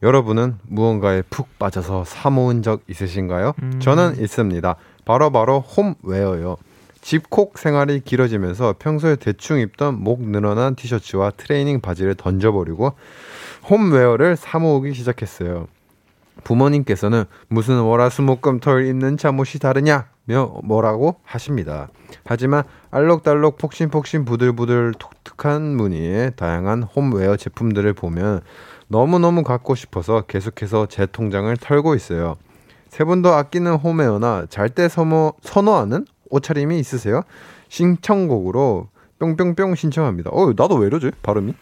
[0.05, 3.55] 여러분은 무언가에 푹 빠져서 사모은 적 있으신가요?
[3.63, 3.81] 음.
[3.81, 4.77] 저는 있습니다.
[5.07, 6.59] 바로바로 바로 홈웨어요.
[7.01, 12.93] 집콕 생활이 길어지면서 평소에 대충 입던 목 늘어난 티셔츠와 트레이닝 바지를 던져버리고
[13.71, 15.69] 홈웨어를 사모으기 시작했어요.
[16.45, 20.09] 부모님께서는 무슨 월화수목금토일 입는 잠옷이 다르냐?
[20.27, 21.89] 며 뭐라고 하십니다.
[22.25, 28.41] 하지만 알록달록 폭신폭신 부들부들 독특한 무늬의 다양한 홈웨어 제품들을 보면
[28.95, 32.37] 너무너무 갖고 싶어서 계속해서 제 통장을 털고 있어요.
[32.89, 37.23] 세 분도 아끼는 홈웨어나 잘 때 선호하는 옷차림이 있으세요?
[37.69, 38.87] 신청곡으로
[39.19, 40.31] 뿅뿅뿅 신청합니다.
[40.33, 41.11] 어, 나도 왜 이러지?
[41.23, 41.55] 발음이?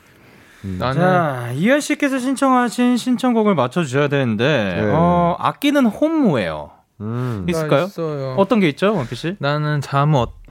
[0.65, 0.79] 음.
[0.79, 4.91] 자, 이현 씨께서 신청하신 신청곡을 맞춰 주셔야 되는데 네.
[4.93, 7.47] 어, 아끼는 홈웨어 음.
[7.49, 7.89] 있을까요?
[8.37, 9.37] 어떤 게 있죠, 원필 씨?
[9.39, 10.42] 나는 잠옷.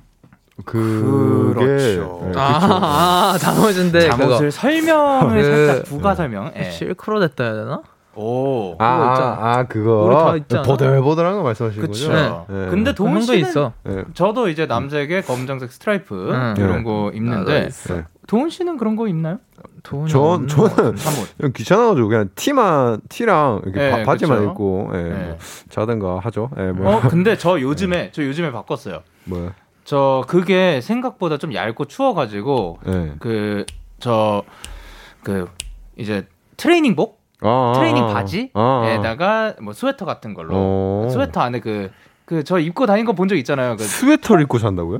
[0.65, 2.21] 그 그렇죠.
[2.26, 4.50] 네, 아, 아, 잠옷인데 잠옷을 그거.
[4.52, 6.52] 설명을 그, 살짝 부가 설명.
[6.54, 6.71] 네.
[6.71, 7.82] 실크로 됐다 해야 되나?
[8.15, 8.76] 오.
[8.78, 10.38] 아, 아, 아, 그거.
[10.65, 12.10] 보들보들한 거 말씀하시는 그쵸.
[12.10, 12.45] 거죠?
[12.50, 12.56] 네.
[12.65, 12.69] 네.
[12.69, 13.74] 근데 도운 씨는 있어.
[13.84, 14.04] 네.
[14.13, 16.56] 저도 이제 남자에게 검정색 스트라이프 음.
[16.58, 18.06] 이런 거 입는데 네.
[18.28, 19.39] 도운 씨는 그런 거 입나요?
[19.84, 20.95] 전 저는
[21.38, 25.10] 그냥 귀찮아가지고 그냥 티만 티랑 이렇게 네, 바, 지만 입고 예, 네.
[25.10, 25.38] 뭐
[25.69, 26.50] 자든가 하죠.
[26.58, 26.95] 예, 뭐.
[26.95, 29.02] 어 근데 저 요즘에 저 요즘에 바꿨어요.
[29.26, 29.52] 뭐요?
[29.84, 32.80] 저 그게 생각보다 좀 얇고 추워가지고
[33.20, 33.65] 그
[34.00, 34.44] 저그
[35.24, 35.50] 그
[35.98, 41.08] 이제 트레이닝복 아, 트레이닝 바지에다가 뭐 스웨터 같은 걸로 어.
[41.12, 41.91] 스웨터 안에 그
[42.26, 43.76] 그 저 입고 다닌 거 본 적 있잖아요.
[43.76, 45.00] 그 스웨터를 입고 산다고요?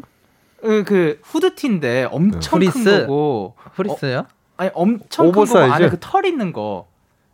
[0.60, 2.68] 그, 그 후드티인데 엄청 네.
[2.68, 4.18] 큰 거고 fleece요?
[4.20, 4.26] 어,
[4.58, 6.88] 아니 엄청 큰거 안에 그 털 있는 거.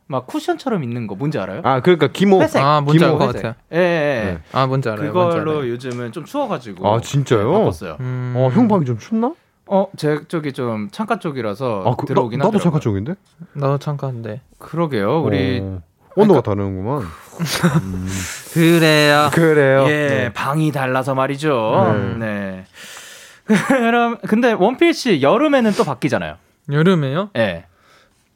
[0.07, 1.61] 막 쿠션처럼 있는 거 뭔지 알아요?
[1.63, 2.63] 아 그러니까 기모 회색.
[2.63, 3.53] 아 뭔지 알것 같아요.
[3.73, 4.31] 예, 예, 예.
[4.31, 4.39] 네.
[4.53, 5.07] 아 뭔지 알아요.
[5.07, 7.51] 그걸로 뭔지 요즘은 좀 추워가지고 아 진짜요?
[7.51, 7.97] 네, 바꿨어요.
[7.99, 8.33] 음...
[8.37, 9.33] 어형 방이 좀 춥나?
[9.69, 12.63] 어, 제 쪽이 좀 창가 쪽이라서 아, 그, 들어오긴 나, 나도 하더라고요.
[12.63, 13.15] 창가 쪽인데?
[13.53, 14.41] 나도 창가인데.
[14.59, 15.21] 그러게요.
[15.21, 15.81] 우리 어,
[16.15, 17.01] 온도가 그러니까, 다르는구만.
[17.83, 18.07] 음.
[18.53, 19.29] 그래요.
[19.33, 19.83] 그래요.
[19.87, 20.33] 예, 네.
[20.33, 22.15] 방이 달라서 말이죠.
[22.17, 22.25] 네.
[22.25, 22.65] 네.
[23.67, 26.35] 그럼 근데 원필 씨 여름에는 또 바뀌잖아요.
[26.71, 27.29] 여름에요?
[27.35, 27.39] 예.
[27.39, 27.65] 네.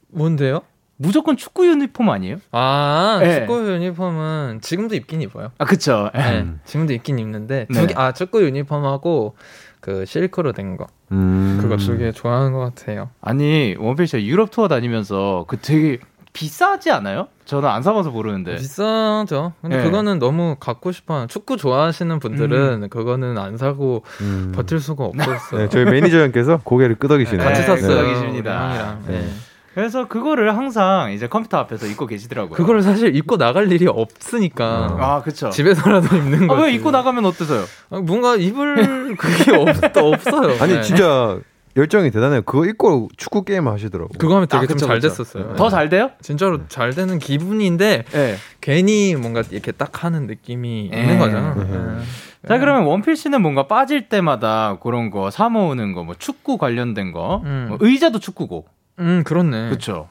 [0.09, 0.61] 뭔데요?
[1.01, 2.37] 무조건 축구 유니폼 아니에요?
[2.51, 3.39] 아, 네.
[3.39, 5.51] 축구 유니폼은 지금도 입긴 입어요.
[5.57, 6.11] 아, 그쵸.
[6.13, 9.35] 네, 지금도 입긴 입는데, 두 개, 아, 축구 유니폼하고
[9.79, 10.85] 그 실크로 된 거.
[11.11, 11.57] 음.
[11.59, 13.09] 그거 두 개 좋아하는 것 같아요.
[13.19, 15.97] 아니 원필 씨 유럽 투어 다니면서 그 되게
[16.33, 17.27] 비싸지 않아요?
[17.45, 18.55] 저는 안 사봐서 모르는데.
[18.55, 19.53] 비싸죠.
[19.61, 19.83] 근데 네.
[19.83, 21.25] 그거는 너무 갖고 싶어.
[21.27, 22.89] 축구 좋아하시는 분들은 음.
[22.89, 24.51] 그거는 안 사고 음.
[24.55, 25.61] 버틸 수가 없었어요.
[25.63, 27.45] 네, 저희 매니저 형께서 고개를 끄덕이시네요.
[27.45, 27.87] 같이 샀어요.
[27.87, 28.99] 끄덕이십니다.
[29.07, 29.27] 네.
[29.73, 29.75] 네.
[29.75, 32.55] 그래서 그거를 항상 이제 컴퓨터 앞에서 입고 계시더라고요.
[32.57, 34.97] 그거를 사실 입고 나갈 일이 없으니까.
[34.99, 35.49] 아, 그쵸.
[35.49, 36.55] 집에서라도 입는 거.
[36.55, 37.63] 아, 왜 입고 나가면 어때서요?
[37.89, 40.57] 아, 뭔가 입을 그게 없, 없어요.
[40.61, 40.81] 아니, 네.
[40.81, 41.39] 진짜
[41.77, 42.41] 열정이 대단해요.
[42.41, 44.17] 그거 입고 축구 게임 하시더라고요.
[44.17, 45.53] 그거 하면 되게 아, 좀잘 됐었어요.
[45.55, 46.11] 더잘 돼요?
[46.21, 48.35] 진짜로 잘 되는 기분인데 네.
[48.59, 51.01] 괜히 뭔가 이렇게 딱 하는 느낌이 네.
[51.01, 51.53] 있는 거잖아.
[51.55, 51.63] 네.
[51.63, 52.47] 네.
[52.47, 57.13] 자 그러면 원필 씨는 뭔가 빠질 때마다 그런 거 사 모으는 거, 뭐 축구 관련된
[57.13, 57.67] 거, 음.
[57.69, 58.65] 뭐 의자도 축구고.
[59.01, 59.69] 음, 그렇네.
[59.69, 60.07] 그렇죠.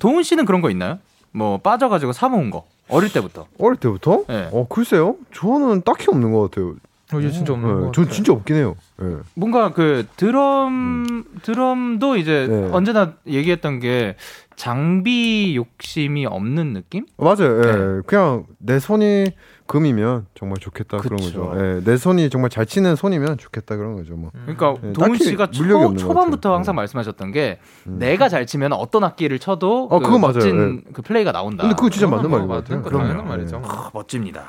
[0.00, 0.98] 도훈 씨는 그런 거 있나요?
[1.30, 3.46] 뭐 빠져가지고 사 모은 거 어릴 때부터.
[3.58, 4.24] 어릴 때부터?
[4.28, 4.48] 네.
[4.52, 5.16] 어 글쎄요.
[5.34, 6.74] 저는 딱히 없는 것 같아요.
[7.14, 8.76] 어, 이제 진짜 없는 네, 전 진짜 없긴 해요.
[8.98, 9.16] 네.
[9.34, 11.24] 뭔가 그 드럼 음.
[11.42, 12.68] 드럼도 이제 네.
[12.72, 14.16] 언제나 얘기했던 게
[14.56, 17.06] 장비 욕심이 없는 느낌?
[17.16, 17.58] 맞아요.
[17.58, 17.72] 예.
[17.72, 18.00] 네.
[18.06, 19.26] 그냥 내 손이
[19.66, 21.08] 금이면 정말 좋겠다 그쵸.
[21.08, 21.52] 그런 거죠.
[21.56, 24.14] 예, 내 손이 정말 잘 치는 손이면 좋겠다 그런 거죠.
[24.14, 24.30] 뭐.
[24.34, 24.54] 음.
[24.54, 27.98] 그러니까 예, 동훈 씨가 초, 초반부터 항상 말씀하셨던 게 음.
[27.98, 30.72] 내가 잘 치면 어떤 악기를 쳐도 어, 그 그거 멋진 맞아요.
[30.74, 30.80] 예.
[30.92, 31.62] 그 플레이가 나온다.
[31.62, 32.82] 근데 그거 진짜 맞는 말인 것 같아요.
[32.82, 33.62] 그런 말이죠.
[33.64, 34.44] 아, 멋집니다.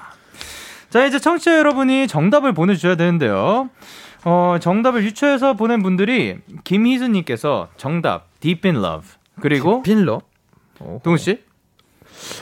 [0.89, 3.69] 자 이제 청취자 여러분이 정답을 보내주셔야 되는데요.
[4.26, 9.08] 어, 정답을 유추해서 보낸 분들이 김희수님께서 정답 Deep in Love
[9.41, 10.21] 그리고 빈러
[11.04, 11.43] 동훈 씨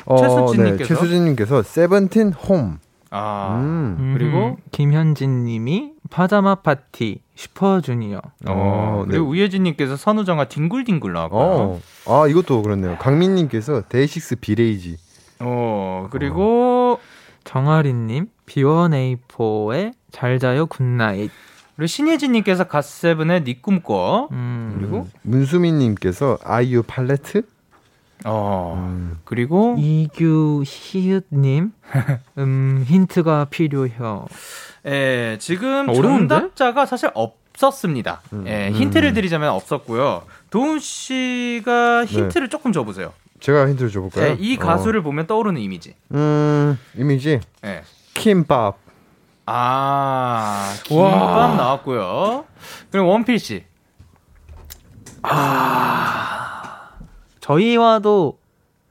[0.05, 2.79] 어, 최수진님께서 네, 최수진님께서 세븐틴 홈
[3.11, 4.15] 아, 음.
[4.17, 8.17] 그리고 김현진 님이 파자마 파티 슈퍼주니어.
[8.17, 9.29] 어, 어 그리고 네.
[9.29, 11.41] 우예진 님께서 선우정아 뒹굴뒹굴 나왔고요.
[11.41, 11.81] 어.
[12.07, 12.97] 아, 이것도 그렇네요.
[12.99, 14.97] 강민 님께서 데이식스 Be Lazy.
[15.39, 17.03] 어, 그리고 어.
[17.43, 21.31] 정아리 님 B1A4의 잘 자요 good night.
[21.75, 24.29] 그리고 신예진 님께서 갓세븐의 니 꿈꿔.
[24.31, 24.75] 음.
[24.77, 27.43] 그리고 문수민 님께서 아이유 팔레트?
[28.25, 28.73] 어.
[28.77, 29.19] 음.
[29.23, 31.71] 그리고 이규 시읒님,
[32.37, 34.25] 음 힌트가 필요해요.
[34.85, 38.21] 예, 지금 어, 정답자가 사실 없었습니다.
[38.33, 38.45] 음.
[38.47, 40.23] 예, 힌트를 드리자면 없었고요.
[40.49, 42.49] 도훈 씨가 힌트를 네.
[42.49, 43.13] 조금 줘보세요.
[43.39, 44.31] 제가 힌트를 줘볼까요?
[44.31, 45.03] 예, 이 가수를 어.
[45.03, 45.95] 보면 떠오르는 이미지.
[46.13, 47.39] 음, 이미지.
[47.65, 47.83] 예.
[48.13, 48.77] 킴밥.
[49.47, 51.55] 아, 김밥 와.
[51.55, 52.45] 나왔고요.
[52.91, 53.63] 그리고 원필 씨.
[55.23, 56.40] 아.
[57.41, 58.39] 저희와도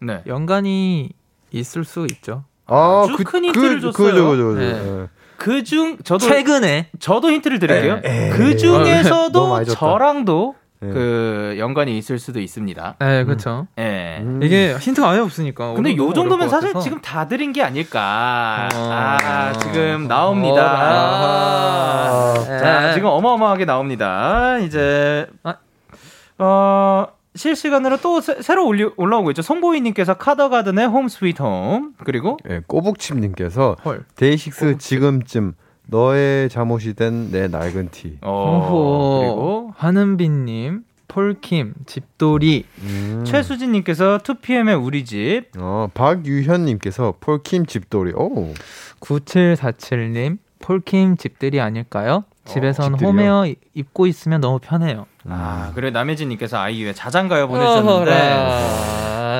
[0.01, 0.23] 네.
[0.27, 1.11] 연관이
[1.51, 2.45] 있을 수 있죠.
[2.67, 4.13] 아, 아주 그, 큰 힌트를 그, 줬어요.
[4.13, 4.61] 그죠, 그죠, 그죠.
[4.61, 5.09] 네.
[5.37, 8.01] 그중 저도 최근에 저도 힌트를 드릴게요.
[8.05, 8.31] 에이, 네.
[8.31, 10.89] 그 중에서도 아, 저랑도 네.
[10.91, 12.97] 그 연관이 있을 수도 있습니다.
[12.99, 13.61] 네, 그렇죠.
[13.61, 13.67] 음.
[13.77, 14.19] 네.
[14.23, 14.43] 음.
[14.43, 15.73] 이게 힌트가 아예 없으니까.
[15.75, 18.69] 근데 요 정도면 사실 지금 다 드린 게 아닐까.
[18.75, 18.89] 어...
[18.93, 20.63] 아, 지금 나옵니다.
[20.63, 22.35] 어...
[22.39, 22.45] 아...
[22.45, 24.59] 자, 지금 어마어마하게 나옵니다.
[24.59, 25.57] 이제 아...
[26.39, 29.43] 어 실시간으로 또 새, 로 올리, 올라오고 있죠.
[29.43, 33.77] 송보이님께서 카더가든의 Home Sweet Home 그리고 네, 꼬북침님께서
[34.17, 35.55] 데이식스 지금쯤
[35.87, 38.19] 너의 잠옷이 된 내 낡은 티.
[38.23, 43.25] 어, 그리고 하는빈님 폴킴 집돌이 음.
[43.27, 45.47] 최수진님께서 2PM의 우리 집.
[45.59, 48.13] 어 박유현님께서 폴킴 집돌이.
[48.15, 48.53] 오.
[49.01, 52.25] 9747님 폴킴 집들이 아닐까요?
[52.53, 55.07] 집에선 어, 홈웨어 입고 있으면 너무 편해요.
[55.29, 58.11] 아, 그래 남혜진님께서 아이유의 자장가요 보내주셨는데.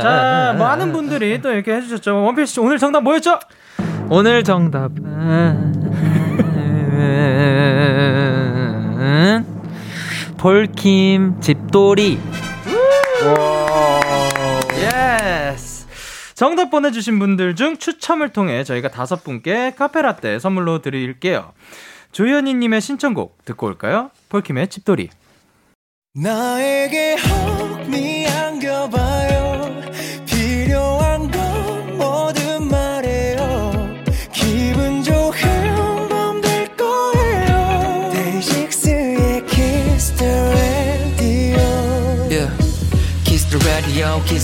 [0.03, 2.23] 자, 많은 분들이 또 이렇게 해주셨죠.
[2.23, 3.39] 원필씨 오늘 정답 뭐였죠?
[4.09, 5.81] 오늘 정답은
[10.37, 12.19] 폴킴 집돌이.
[14.79, 15.87] Yes.
[16.35, 21.53] 정답 보내주신 분들 중 추첨을 통해 저희가 다섯 분께 카페라떼 선물로 드릴게요.
[22.13, 24.11] 조현이님의 신청곡 듣고 올까요?
[24.29, 25.09] 폴킴의 집돌이.
[26.15, 27.10] 나에게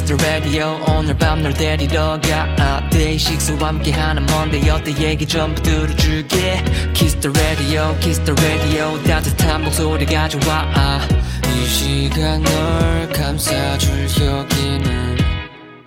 [0.07, 0.81] radio, kiss the radio.
[0.89, 2.89] 오늘 밤 널 데리러 가.
[2.91, 4.71] 데이식스와 함께하는 Monday.
[4.71, 4.95] 어때?
[5.03, 6.63] 얘기 전부 들어줄게.
[6.95, 9.03] Kiss the radio, kiss the radio.
[9.03, 11.01] 따뜻한 목소리 가져와
[11.45, 15.17] 이 시간 널 감싸줄 여기는.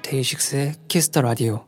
[0.02, 1.66] 데이식스의 Kiss the Radio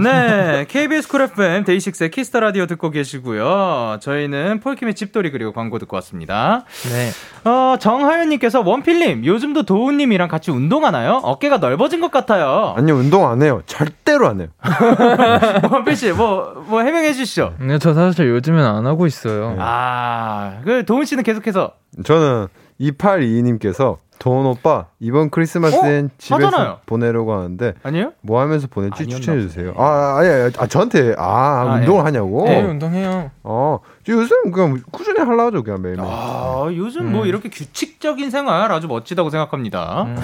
[0.00, 3.98] 네, KBS Cool FM 데이식스의 Kiss the Radio 듣고 계시고요.
[4.00, 6.64] 저희는 폴킴의 집돌이 그리고 광고 듣고 왔습니다.
[6.92, 7.10] 네.
[7.50, 11.20] 어, 정하연님께서 원필님 요즘도 도운님이랑 같이 운동하나요?
[11.24, 12.74] 어깨가 넓어진 것 같아요.
[12.76, 13.62] 아니요, 운동 안 해요.
[13.66, 14.48] 절대로 안 해요.
[15.68, 17.54] 원필 씨, 뭐, 뭐 해명해 주시죠.
[17.58, 19.56] 네, 저 사실 요즘엔 안 하고 있어요.
[19.58, 21.72] 아, 그 도운 씨는 계속해서
[22.04, 22.46] 저는
[22.80, 26.08] 2822님께서 도원 오빠 이번 크리스마스엔 어?
[26.18, 26.78] 집에서 하잖아요.
[26.86, 28.12] 보내려고 하는데 아니요?
[28.20, 29.72] 뭐 하면서 보낼지 추천해 주세요.
[29.76, 32.04] 아 아니 아니 아 저한테 아, 아 운동을 예.
[32.04, 32.44] 하냐고?
[32.46, 33.30] 네 운동해요.
[33.44, 33.78] 어
[34.08, 35.96] 요즘 그냥 꾸준히 하려고 그냥 매일.
[36.00, 37.12] 아 요즘 뭐 음.
[37.18, 40.02] 뭐 이렇게 규칙적인 생활 아주 멋지다고 생각합니다.
[40.04, 40.16] 음.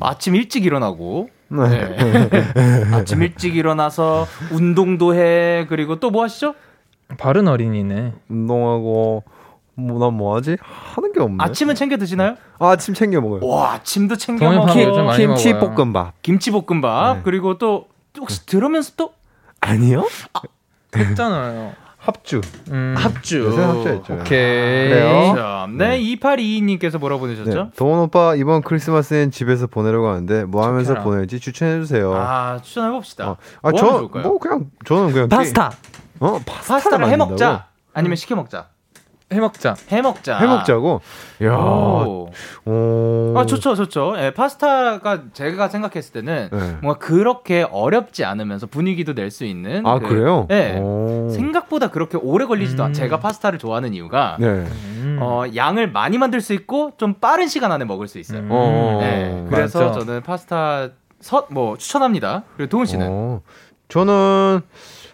[0.00, 1.28] 아침 일찍 일어나고.
[1.48, 1.68] 네.
[1.68, 2.84] 네.
[2.92, 6.54] 아침 일찍 일어나서 운동도 해 그리고 또 뭐 하시죠?
[7.18, 8.12] 바른 어린이네.
[8.28, 9.22] 운동하고
[9.78, 10.56] 뭐, 난 뭐하지?
[10.60, 11.36] 하는 게 없네.
[11.38, 12.36] 아침은 챙겨 드시나요?
[12.58, 13.46] 아, 아침 챙겨 먹어요.
[13.46, 14.72] 와, 아침도 챙겨 먹고.
[15.16, 16.14] 김치 볶음밥.
[16.22, 17.16] 김치 볶음밥.
[17.18, 17.22] 네.
[17.22, 17.86] 그리고 또,
[18.18, 19.12] 혹시 들으면서 또?
[19.60, 20.08] 아니요?
[20.32, 20.40] 아,
[20.96, 21.74] 했잖아요.
[21.98, 22.40] 합주.
[22.70, 22.94] 음.
[22.96, 23.52] 합주.
[23.60, 24.14] 합주했죠.
[24.14, 24.88] 오케이.
[24.88, 25.66] 그래요?
[25.76, 27.50] 네, 2822님께서 뭐라 보내셨죠?
[27.64, 27.70] 네.
[27.76, 31.04] 동원 오빠, 이번 크리스마스엔 집에서 보내려고 하는데, 뭐 하면서 좋겠라.
[31.04, 32.14] 보낼지 추천해주세요.
[32.14, 33.30] 아, 추천해봅시다.
[33.30, 33.36] 어.
[33.60, 35.28] 아, 뭐 저, 뭐, 그냥, 저는 그냥.
[35.28, 35.70] 파스타.
[35.70, 35.76] 게...
[36.20, 36.40] 어?
[36.46, 37.66] 파스타를 해 먹자.
[37.92, 38.68] 아니면 시켜 먹자.
[39.32, 39.74] 해먹자.
[39.88, 40.38] 해먹자.
[40.38, 41.00] 해먹자고?
[41.42, 42.28] 야 오.
[42.64, 43.34] 오.
[43.36, 44.14] 아, 좋죠, 좋죠.
[44.18, 46.58] 예, 파스타가 제가 생각했을 때는 네.
[46.80, 49.84] 뭔가 그렇게 어렵지 않으면서 분위기도 낼 수 있는.
[49.84, 50.80] 아, 그, 래요 예.
[51.34, 52.86] 생각보다 그렇게 오래 걸리지도 음.
[52.86, 54.36] 않 제가 파스타를 좋아하는 이유가.
[54.38, 54.64] 네.
[55.18, 58.40] 어, 양을 많이 만들 수 있고 좀 빠른 시간 안에 먹을 수 있어요.
[58.40, 58.98] 음.
[59.00, 59.46] 네.
[59.50, 60.00] 그래서 맞죠.
[60.00, 62.44] 저는 파스타 서, 뭐 추천합니다.
[62.56, 63.06] 그리고 도훈 씨는?
[63.10, 63.40] 어.
[63.88, 64.60] 저는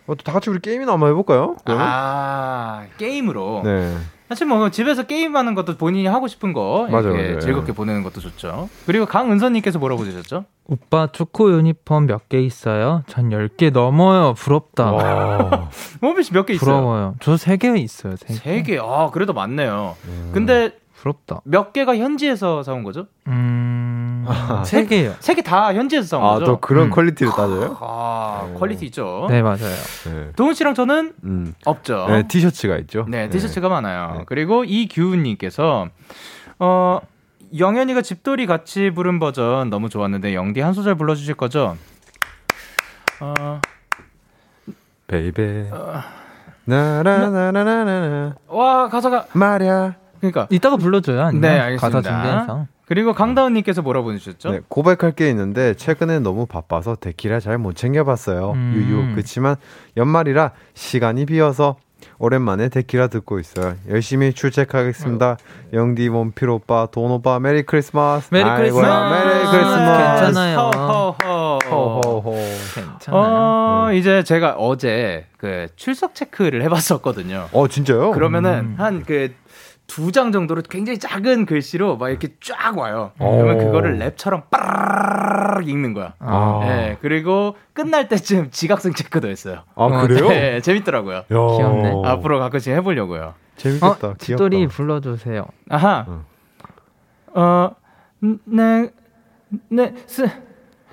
[0.07, 1.57] 어, 다 같이 우리 게임이나 한번 해볼까요?
[1.65, 1.87] 그러면?
[1.89, 3.63] 아 게임으로.
[3.65, 3.97] 네.
[4.29, 7.39] 사실 뭐 집에서 게임하는 것도 본인이 하고 싶은 거 맞아, 맞아.
[7.39, 8.71] 즐겁게 보내는 것도 좋죠.
[8.87, 10.47] 그리고 강은선님께서 뭐라고 주셨죠?
[10.67, 13.03] 오빠 축구 유니폼 몇 개 있어요?
[13.09, 14.33] 전 10개 넘어요.
[14.33, 15.69] 부럽다.
[16.01, 16.65] 모비 씨몇 개 있어요?
[16.77, 17.15] 부러워요.
[17.21, 18.15] 저 3개 있어요.
[18.15, 18.65] 3개.
[18.65, 18.79] 3개.
[18.83, 19.97] 아, 그래도 많네요.
[20.07, 20.31] 음.
[20.33, 21.43] 근데 부럽다.
[21.45, 23.07] 몇 개가 현지에서 사온 거죠?
[23.27, 23.92] 음.
[24.27, 25.15] 아, 세 개요.
[25.21, 26.45] 세 개 다 현지에서 사온 아, 거죠?
[26.45, 26.91] 아, 또 그런 음.
[26.91, 27.77] quality를 따져요?
[27.81, 28.59] 아, 오.
[28.59, 29.27] quality 있죠.
[29.29, 29.59] 네, 맞아요.
[30.05, 30.33] 네.
[30.37, 31.55] 도운 씨랑 저는 음.
[31.65, 32.07] 없죠.
[32.09, 33.05] 네, 티셔츠가 있죠.
[33.09, 33.75] 네, 티셔츠가 네.
[33.75, 34.15] 많아요.
[34.19, 34.25] 네.
[34.27, 35.89] 그리고 이규훈 님께서
[36.59, 37.01] 어
[37.59, 41.77] 영현이가 집돌이 같이 부른 버전 너무 좋았는데 영디 한 소절 불러 주실 거죠?
[43.21, 43.61] 어
[45.07, 46.01] baby 어...
[46.65, 51.21] 나라나라나나 와 가사가 말야 그러니까 이따가 불러줘요.
[51.23, 52.01] 아니면 네, 알겠습니다.
[52.01, 52.67] 가사 준비해서.
[52.93, 54.51] 그리고 강다운님께서 뭐라 보내주셨죠?
[54.51, 58.51] 네, 고백할 게 있는데 최근에 너무 바빠서 데키라 잘 못 챙겨봤어요.
[58.51, 58.73] 음.
[58.75, 59.15] 유유.
[59.17, 59.57] 그치만
[59.97, 61.77] 연말이라 시간이 비어서
[62.19, 63.77] 오랜만에 데키라 듣고 있어요.
[63.89, 65.39] 열심히 출첵하겠습니다.
[65.73, 68.29] 영디, 원필 오빠, 도운 오빠, Merry Christmas.
[68.31, 69.27] Merry Christmas.
[69.27, 70.25] Merry Christmas.
[70.25, 71.17] 괜찮아요.
[71.71, 72.33] 호호호.
[72.75, 73.11] 괜찮아요.
[73.13, 73.97] 어, 네.
[73.99, 77.49] 이제 제가 어제 그 출석 체크를 해봤었거든요.
[77.53, 78.11] 어, 진짜요?
[78.11, 78.75] 그러면은 음.
[78.77, 79.35] 한그
[79.95, 83.13] 두 장 정도로 굉장히 작은 글씨로 막 이렇게 쫙 와요.
[83.19, 86.15] 그러면 그거를 랩처럼 빠르르 읽는 거야.
[86.19, 86.61] 아.
[86.65, 89.65] 네, 그리고 끝날 때쯤 지각생 체크도 했어요.
[89.75, 90.29] 아, 그래요?
[90.29, 91.25] 네, 재밌더라고요.
[91.29, 92.03] 귀엽네.
[92.07, 93.35] 앞으로 가끔씩 해보려고요.
[93.57, 94.09] 재밌겠다.
[94.09, 95.45] 어, 집돌이 불러주세요.
[95.69, 96.07] 아하.
[96.09, 96.25] 응.
[97.35, 97.71] 어,
[98.45, 98.89] 네,
[99.69, 100.27] 네, 쓰,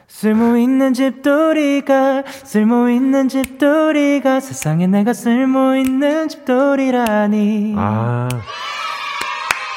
[0.08, 7.76] 쓸모 있는 집돌이가 쓸모 있는 집돌이가 세상에 내가 쓸모 있는 집돌이라니.
[7.78, 8.28] 아.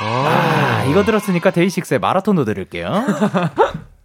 [0.05, 2.91] 아, 이거 들었으니까 데이식스의 마라톤도 들을게요.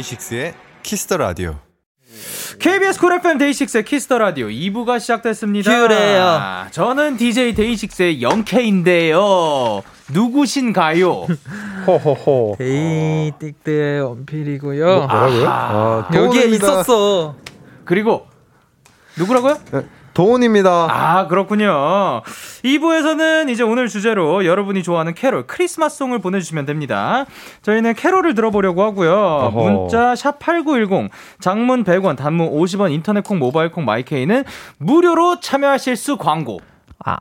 [0.00, 1.56] 데이식스의 키스터 라디오.
[2.58, 5.70] KBS 쿨 FM 데이식스의 키스터 라디오 2부가 시작됐습니다.
[5.70, 6.66] 그래요.
[6.70, 9.82] 저는 DJ DAY6의 Young K인데요.
[10.12, 11.26] 누구신가요?
[11.86, 12.56] 호호호.
[12.58, 14.84] 데이 띡드의 원필이고요.
[14.84, 15.46] 뭐, 뭐라고요?
[15.48, 17.36] 아, 여기에 있었어.
[17.84, 18.26] 그리고
[19.18, 19.58] 누구라고요?
[19.72, 19.82] 네,
[20.14, 20.88] 도운입니다.
[20.90, 22.22] 아, 그렇군요.
[22.64, 27.24] 2부에서는 이제 오늘 주제로 여러분이 좋아하는 캐롤, 크리스마스 송을 보내주시면 됩니다.
[27.62, 29.14] 저희는 캐롤을 들어보려고 하고요.
[29.14, 29.50] 어허.
[29.50, 34.44] 문자 샵8910, 장문 100원, 단문 50원, 인터넷 콩, 모바일 콩, 마이케이는
[34.78, 36.60] 무료로 참여하실 수 광고.
[37.04, 37.16] 아.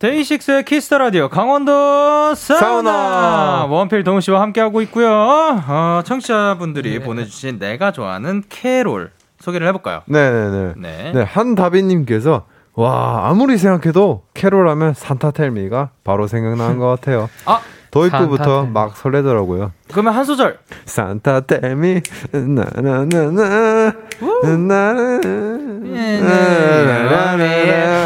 [0.00, 3.66] DAY6의 Kiss the Radio 강원도 사우나, 사우나.
[3.70, 5.08] 원필 도운 씨와 함께하고 있고요.
[5.08, 7.04] 어, 청취자분들이 네.
[7.04, 10.02] 보내주신 내가 좋아하는 캐롤 소개를 해볼까요?
[10.06, 10.72] 네네네.
[10.76, 11.12] 네.
[11.14, 17.30] 네, 한다비님께서 와 아무리 생각해도 캐롤 하면 Santa Tell Me가 바로 생각나는 것 같아요.
[17.46, 17.60] 아
[17.92, 19.70] 도입부부터 막 설레더라고요.
[19.92, 20.58] 그러면 한 소절.
[20.84, 22.00] Santa tell me
[22.32, 23.92] 나나나나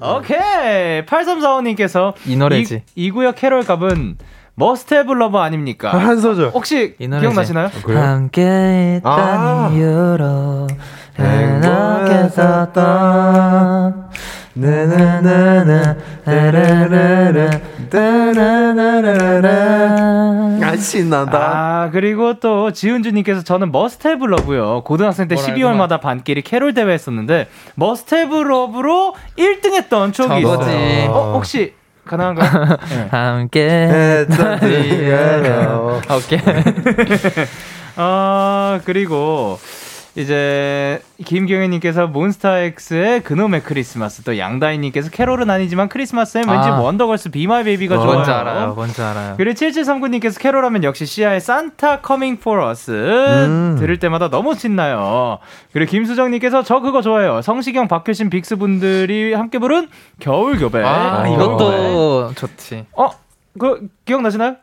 [0.00, 1.04] 오케이.
[1.04, 2.84] 8345님께서 이 노래지.
[2.94, 4.16] 이, 이 구역 캐롤 갑은
[4.54, 5.90] Must Have Love 아닙니까?
[5.96, 6.50] 한 소절.
[6.50, 7.70] 혹시 기억나시나요?
[7.88, 10.68] 아, 함께 있던 아~ 이유로
[11.18, 12.82] 행복했었던
[20.62, 21.38] 아, 신난다.
[21.38, 24.82] 아, 그리고 또 지은주님께서 저는 Must Have Love요.
[24.84, 31.10] 고등학생 때 12월마다 반끼리 캐롤 대회 했었는데, Must Have Love로 1등 했던 추억이 있어요.
[31.10, 31.74] 어, 혹시
[32.06, 32.76] 가능한가요?
[32.90, 33.08] 네.
[33.10, 34.26] 함께
[36.10, 36.40] 오케이.
[37.96, 39.58] 아 그리고
[40.14, 46.80] 이제 김경현님께서 몬스타엑스의 그놈의 크리스마스 또 양다희님께서 캐롤은 아니지만 크리스마스엔 왠지 아.
[46.80, 48.12] 원더걸스 Be My Baby가 좋아요.
[48.12, 48.74] 뭔지 알아요.
[48.74, 49.34] 뭔지 알아요.
[49.38, 53.76] 그리고 7739님께서 캐롤하면 역시 Sia의 Santa's Coming for Us 음.
[53.78, 55.38] 들을 때마다 너무 신나요.
[55.72, 57.40] 그리고 김수정님께서 저 그거 좋아해요.
[57.40, 59.88] 성시경, 박효신, 빅스 분들이 함께 부른
[60.20, 60.82] 겨울 교배.
[60.82, 62.84] 아, 이것도 좋지.
[62.92, 63.08] 어?
[63.58, 64.56] 그 기억나시나요?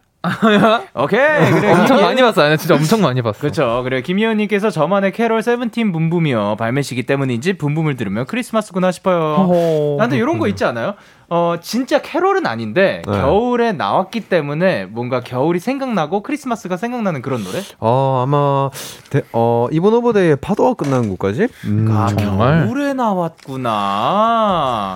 [0.96, 1.52] 오케이.
[1.52, 2.02] 그래, 엄청.
[2.02, 2.58] 많이 봤어요.
[2.58, 3.40] 진짜 엄청 많이 봤어.
[3.40, 3.82] 그렇죠.
[3.84, 9.98] 그래 김희연님께서 저만의 캐롤 세븐틴 붐붐이요 발매시기 때문인지 붐붐을 들으면 크리스마스구나 싶어요.
[9.98, 10.96] 근데 이런 거 있지 않아요?
[11.30, 13.12] 어 진짜 캐롤은 아닌데 네.
[13.14, 17.60] 겨울에 나왔기 때문에 뭔가 겨울이 생각나고 크리스마스가 생각나는 그런 노래?
[17.80, 18.72] 어 아마
[19.12, 21.48] 대, 어 이번 오버데이에 파도가 끝나는 곳까지?
[21.66, 23.42] 음, 아 정말 겨울에 나왔구나.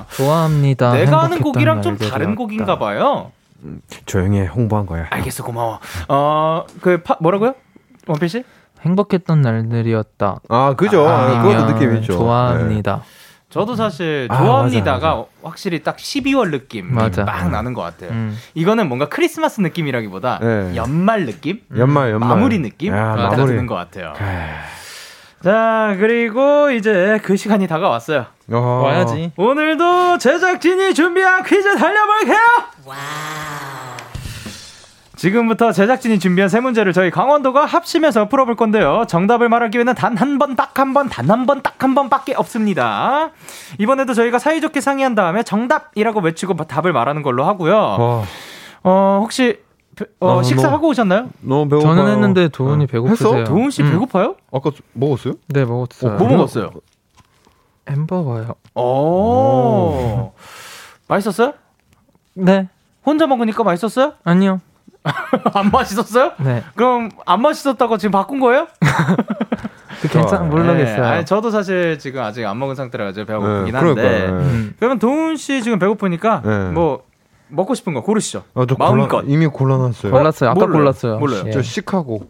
[0.10, 0.94] 좋아합니다.
[0.94, 3.32] 내가 아는 곡이랑 좀 다른 곡인가 봐요.
[4.06, 5.08] 조용히 해, 홍보한 거야.
[5.10, 5.80] 알겠어, 고마워.
[6.10, 7.56] 어, 그, 파, 뭐라고요?
[8.08, 8.44] 원필
[8.82, 10.40] 행복했던 날들이었다.
[10.50, 11.08] 아, 그죠.
[11.08, 12.14] 아, 그것도 느낌 있죠.
[12.14, 12.98] 좋아합니다.
[12.98, 13.24] 네.
[13.50, 15.28] 저도 사실 아, 좋아합니다가 맞아, 맞아.
[15.44, 17.24] 확실히 딱 12월 느낌 맞아.
[17.24, 18.10] 막 나는 것 같아요.
[18.10, 18.36] 음.
[18.56, 20.76] 이거는 뭔가 크리스마스 느낌이라기보다 네.
[20.76, 23.52] 연말 느낌, 연말 연말 마무리 느낌 야, 딱 마무리.
[23.52, 24.14] 드는 것 같아요.
[25.44, 28.26] 자 그리고 이제 그 시간이 다가왔어요.
[28.52, 28.58] 어.
[28.86, 29.34] 와야지.
[29.36, 32.38] 오늘도 제작진이 준비한 퀴즈 달려볼게요.
[32.86, 32.98] Wow.
[35.18, 39.06] 지금부터 제작진이 준비한 세 문제를 저희 강원도가 합심해서 풀어볼 건데요.
[39.08, 42.34] 정답을 말하기 위해는 단 한 번, 딱 한 번, 단 한 번, 딱 한 번밖에
[42.36, 43.30] 없습니다.
[43.80, 47.76] 이번에도 저희가 사이좋게 상의한 다음에 정답이라고 외치고 답을 말하는 걸로 하고요.
[48.00, 48.26] 어,
[48.84, 49.60] 어 혹시
[50.20, 51.30] 어, 아, 식사하고 오셨나요?
[51.42, 51.96] 너무 배고파요.
[51.96, 52.88] 저는 했는데 도훈이 어.
[52.88, 53.38] 배고프세요.
[53.38, 53.44] 했어?
[53.44, 53.92] 도훈 씨 음.
[53.92, 54.36] 배고파요?
[54.52, 55.36] 아까 먹었어요?
[55.48, 56.14] 네, 먹었어요.
[56.14, 56.72] 어, 뭐 먹었어요?
[57.90, 58.56] 햄버거요.
[58.76, 58.82] 오.
[58.82, 60.34] 오.
[61.08, 61.54] 맛있었어요?
[62.34, 62.70] 네.
[63.06, 64.14] 혼자 먹으니까 맛있었어요?
[64.24, 64.62] 아니요.
[65.54, 66.32] 안 맛있었어요?
[66.40, 66.64] 네.
[66.76, 68.68] 그럼 안 맛있었다고 지금 바꾼 거예요?
[70.02, 71.02] 그 괜찮 모르겠어요.
[71.02, 71.08] 네.
[71.08, 74.02] 아니, 저도 사실 지금 아직 안 먹은 상태라 가지고 배가 고프긴 네, 한데.
[74.02, 74.26] 네.
[74.28, 74.74] 음.
[74.80, 76.70] 그러면 도훈 씨 지금 배고프니까 네.
[76.72, 77.04] 뭐
[77.54, 78.44] 먹고 싶은 거 고르시죠.
[78.56, 79.08] 아, 마음껏.
[79.08, 80.12] 골라, 이미 골라놨어요.
[80.12, 80.50] 골랐어요.
[80.52, 80.74] 아까 몰라요.
[80.80, 81.18] 골랐어요.
[81.20, 81.44] 몰라요.
[81.48, 81.52] 예.
[81.52, 82.28] 저 시카고.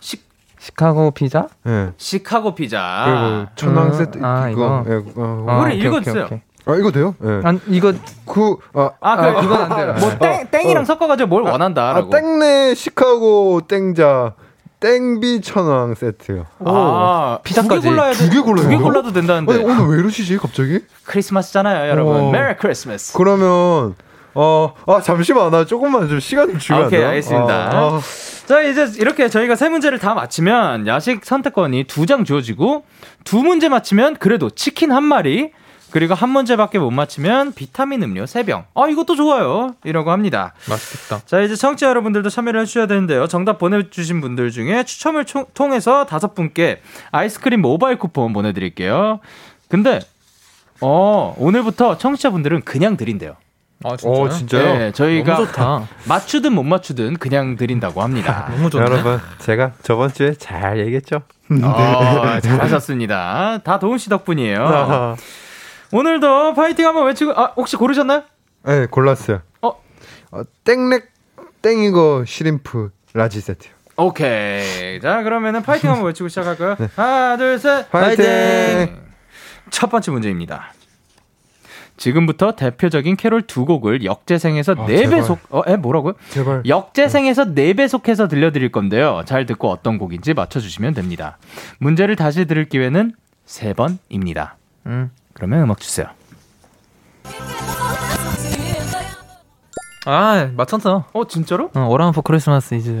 [0.00, 0.18] 시
[0.58, 1.48] 시카고 피자?
[1.64, 1.90] 네.
[1.96, 3.04] 시카고 피자.
[3.06, 4.84] 그리고 천왕 음, 세트 아, 이거.
[4.88, 6.24] 예, 어, 아, 우리 읽어주세요.
[6.24, 6.40] 오케이, 오케이.
[6.66, 7.14] 아 이거 돼요?
[7.22, 7.40] 예.
[7.44, 7.92] 아 이거
[8.26, 9.94] 그 아, 아, 그, 아 이건 안 돼요.
[10.00, 10.84] 뭐 땡, 땡이랑 어.
[10.86, 12.06] 섞어가지고 뭘 아, 원한다라고.
[12.08, 14.32] 아, 땡내 시카고 땡자
[14.80, 16.46] 땡비 천왕 세트요.
[16.64, 19.52] 아, 피자까지 두 개 골라야 두개 골라도 된다는데.
[19.54, 20.80] 아니, 오늘 왜 이러시지 갑자기?
[21.04, 22.30] 크리스마스잖아요, 여러분.
[22.32, 23.12] 메리 크리스마스.
[23.16, 23.94] 그러면
[24.34, 25.50] 어, 아, 잠시만.
[25.50, 26.86] 나 조금만 좀 시간 좀 주면?
[26.86, 27.54] 오케이, 알겠습니다.
[27.54, 28.00] 아, 아.
[28.46, 32.84] 자, 이제 이렇게 저희가 세 문제를 다 맞히면 야식 선택권이 두 장 주어지고
[33.24, 35.52] 두 문제 맞히면 그래도 치킨 한 마리
[35.90, 38.64] 그리고 한 문제밖에 못 맞히면 비타민 음료 3병.
[38.74, 39.76] 아, 이것도 좋아요.
[39.84, 40.52] 이라고 합니다.
[40.68, 41.20] 맛있겠다.
[41.24, 43.28] 자, 이제 청취자 여러분들도 참여를 해주셔야 되는데요.
[43.28, 46.82] 정답 보내주신 분들 중에 추첨을 총, 통해서 다섯 분께
[47.12, 49.20] 아이스크림 모바일 쿠폰 보내드릴게요.
[49.68, 50.00] 근데,
[50.80, 53.36] 어, 오늘부터 청취자분들은 그냥 드린대요.
[53.82, 54.22] 아, 진짜요?
[54.22, 54.78] 어, 진짜요?
[54.78, 58.48] 네, 저희가 맞추든 못 맞추든 그냥 드린다고 합니다.
[58.54, 58.84] 너무 좋네.
[58.84, 61.22] 여러분, 제가 저번 주에 잘 얘기했죠?
[61.62, 63.58] 어, 잘하셨습니다.
[63.64, 65.16] 다 도운 씨 덕분이에요.
[65.92, 68.22] 오늘도 파이팅 한번 외치고 아 혹시 고르셨나요?
[68.64, 69.42] 네 골랐어요.
[69.62, 69.68] 어,
[70.30, 71.06] 어 땡렉
[71.62, 73.68] 땡이거 shrimp large 세트.
[73.96, 74.98] 오케이.
[75.00, 76.76] 자 그러면은 파이팅 한번 외치고 시작할까요?
[76.80, 76.88] 네.
[76.96, 77.90] 하나 둘 셋.
[77.90, 78.24] 파이팅.
[78.24, 79.00] 파이팅.
[79.70, 80.72] 첫 번째 문제입니다.
[81.96, 86.14] 지금부터 대표적인 캐롤 두 곡을 역재생해서 아, 네 배속 어, 에 뭐라고요?
[86.30, 86.62] 제발.
[86.66, 89.22] 역재생해서 네 배속해서 들려드릴 건데요.
[89.26, 91.38] 잘 듣고 어떤 곡인지 맞춰 주시면 됩니다.
[91.78, 93.12] 문제를 다시 들을 기회는
[93.44, 94.56] 세 번입니다.
[94.86, 95.10] 음.
[95.34, 96.06] 그러면 음악 주세요.
[100.06, 101.04] 아 맞췄어.
[101.12, 101.70] 어 진짜로?
[101.74, 102.98] 어 All I Want for Christmas Is.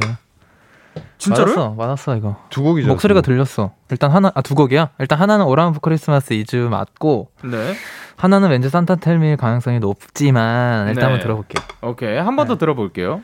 [1.18, 1.46] 진짜로?
[1.46, 2.36] 맞았어, 맞았어 이거.
[2.50, 2.88] 두 곡이죠.
[2.88, 3.72] 목소리가 들렸어.
[3.90, 4.90] 일단 하나 아 두 곡이야.
[4.98, 7.30] 일단 하나는 All I Want for Christmas Is 맞고.
[7.44, 7.74] 네.
[8.16, 11.02] 하나는 왠지 산타 텔미일 가능성이 높지만 일단 네.
[11.04, 11.64] 한번 들어볼게요.
[11.82, 12.58] 오케이 한 번더 네.
[12.58, 13.22] 들어볼게요.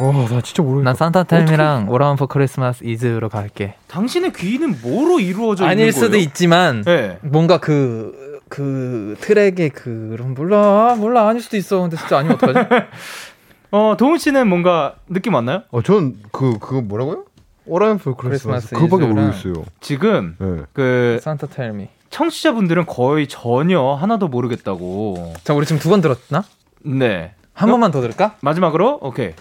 [0.00, 0.84] 와, 어, 나 진짜 모르겠다.
[0.84, 3.74] 난 산타 텔미랑 오라운 포 크리스마스 이즈로 갈게.
[3.88, 5.82] 당신의 귀는 뭐로 이루어져 있는 거예요?
[5.88, 7.18] 아닐 수도 있지만 네.
[7.22, 11.80] 뭔가 그, 그 트랙의 그런 몰라 몰라 아닐 수도 있어.
[11.80, 12.68] 근데 진짜 아니면 어떡하지?
[13.70, 15.62] 어 도훈 씨는 뭔가 느낌 왔나요?
[15.70, 17.24] 어, 전 그 그거 뭐라고요?
[17.66, 19.64] 오라운 포 크리스마스 그거밖에 모르겠어요.
[19.80, 20.62] 지금 네.
[20.72, 25.34] 그 산타 텔미 청취자분들은 거의 전혀 하나도 모르겠다고.
[25.44, 26.44] 자, 우리 지금 두 번 들었나?
[26.82, 27.34] 네.
[27.52, 27.72] 한 어?
[27.72, 28.36] 번만 더 들을까?
[28.40, 29.34] 마지막으로 오케이.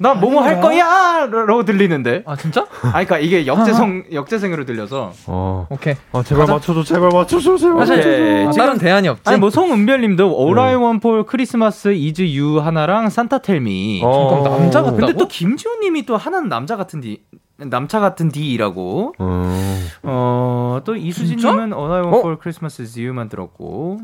[0.00, 1.26] 나 뭐뭐 할 거야!
[1.26, 2.22] 라고 들리는데.
[2.26, 2.66] 아, 진짜?
[2.82, 5.12] 아, 그니까 이게 역재성, 역재생으로 들려서.
[5.26, 5.66] 어.
[5.70, 5.94] 오케이.
[6.12, 8.08] 아, 제발 맞춰줘, 제발 맞춰줘, 제발 맞춰줘.
[8.48, 9.22] 아, 다른 대안이 없지?
[9.24, 14.02] 아니, 뭐, 송은별 님도 All I Want for Christmas is You 하나랑 산타 텔미.
[14.04, 14.28] 어.
[14.30, 14.96] 잠깐, 남자 같다고?
[14.96, 17.22] 근데 또 김지호 님이 또 하나는 남자 같은 디,
[17.58, 19.14] 남차 같은 D라고.
[19.18, 19.80] 어.
[20.02, 21.50] 어, 또 이수진 진짜?
[21.52, 22.20] 님은 All I Want 어?
[22.20, 24.00] for Christmas is You만 들었고.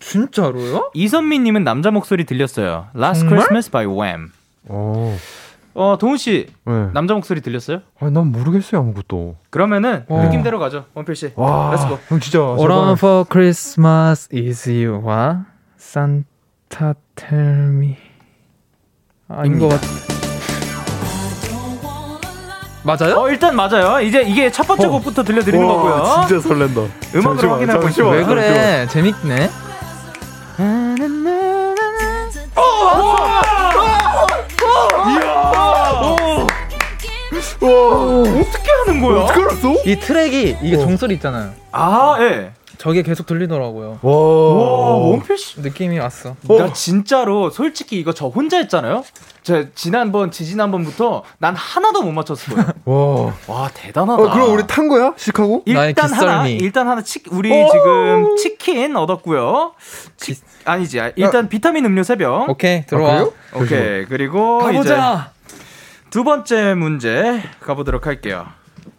[0.00, 0.90] 진짜로요?
[0.94, 2.86] 이선민 님은 남자 목소리 들렸어요.
[2.96, 3.38] Last 정말?
[3.46, 4.32] Christmas by Wham.
[4.68, 5.16] 어.
[5.74, 6.88] 어, 동훈 씨, 네.
[6.92, 7.80] 남자 목소리 들렸어요?
[7.98, 9.36] 아, 난 모르겠어요, 아무것도.
[9.50, 10.22] 그러면은 어.
[10.22, 10.84] 느낌대로 가죠.
[10.94, 11.32] 원필 씨.
[11.34, 11.74] 와.
[11.74, 11.98] Let's go.
[12.08, 12.38] 형 진짜.
[12.40, 15.46] All I want for Christmas is you와
[15.78, 17.96] Santa tell me.
[19.28, 19.86] 아닌 것 같아.
[22.84, 23.14] 맞아요?
[23.14, 24.00] 어, 일단 맞아요.
[24.00, 24.90] 이제 이게 첫 번째 어.
[24.90, 26.26] 곡부터 들려드리는 와, 거고요.
[26.26, 26.80] 진짜 설렌다.
[27.14, 28.18] 음악으로 잠시만, 확인하고 잠시만, 있어요.
[28.18, 28.86] 왜 그래?
[28.88, 29.50] 재밌네.
[37.62, 39.22] 와, 어떻게 하는 거야?
[39.22, 39.74] 어떻게 알았어?
[39.84, 40.80] 이 트랙이 이게 어.
[40.80, 41.52] 종소리 있잖아요.
[41.72, 42.52] 아, 예.
[42.82, 44.00] 저게 계속 들리더라고요.
[44.02, 45.60] 와, 와, 씨.
[45.60, 46.34] 느낌이 왔어.
[46.48, 46.58] 어.
[46.58, 49.04] 나 진짜로 솔직히 이거 저 혼자 했잖아요.
[49.44, 52.56] 저 지난번 지지난번부터 난 하나도 못 맞췄어요.
[52.84, 53.34] 와.
[53.46, 54.22] 와 대단하다.
[54.22, 55.12] 어, 그럼 우리 탄 거야?
[55.16, 55.62] 시카고?
[55.66, 56.48] 일단 하나.
[56.48, 57.68] 일단 하나 치 우리 오!
[57.70, 59.74] 지금 치킨 얻었고요.
[60.16, 62.48] 치, 아니지 아, 일단 비타민 음료 세 병.
[62.50, 63.20] 오케이 들어와.
[63.20, 63.28] 아?
[63.54, 65.30] 오케이 그리고 이제 가보자.
[66.12, 68.44] 두 번째 문제 가보도록 할게요.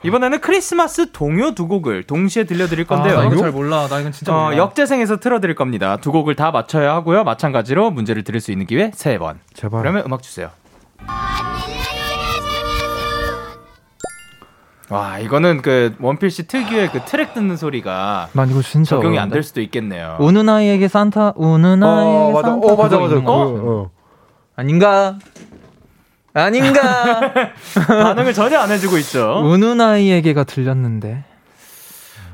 [0.01, 3.19] 이번에는 크리스마스 동요 두 곡을 동시에 들려드릴 건데요.
[3.19, 3.87] 아, 나 이거 잘 몰라.
[3.87, 4.57] 나 이건 진짜 어, 몰라.
[4.57, 5.97] 역재생에서 틀어드릴 겁니다.
[5.97, 7.23] 두 곡을 다 맞춰야 하고요.
[7.23, 9.39] 마찬가지로 문제를 들을 수 있는 기회 세 번.
[9.53, 9.81] 제발.
[9.83, 10.49] 그러면 음악 주세요.
[14.89, 19.29] 와 이거는 그 원필씨 특유의 그 트랙 듣는 소리가 난 이거 진짜 적용이 안.
[19.29, 20.17] 될 수도 있겠네요.
[20.19, 22.49] 우는 아이에게 산타 우는 아이에게 어, 맞아.
[22.49, 23.05] 산타 어, 맞아, 그거 맞아.
[23.13, 23.45] 있는 거?
[23.53, 23.91] 그거, 어.
[24.55, 25.19] 아닌가?
[26.33, 27.31] 아닌가?
[27.87, 29.41] 반응을 전혀 안 해주고 있죠.
[29.45, 31.23] 우는 아이에게가 들렸는데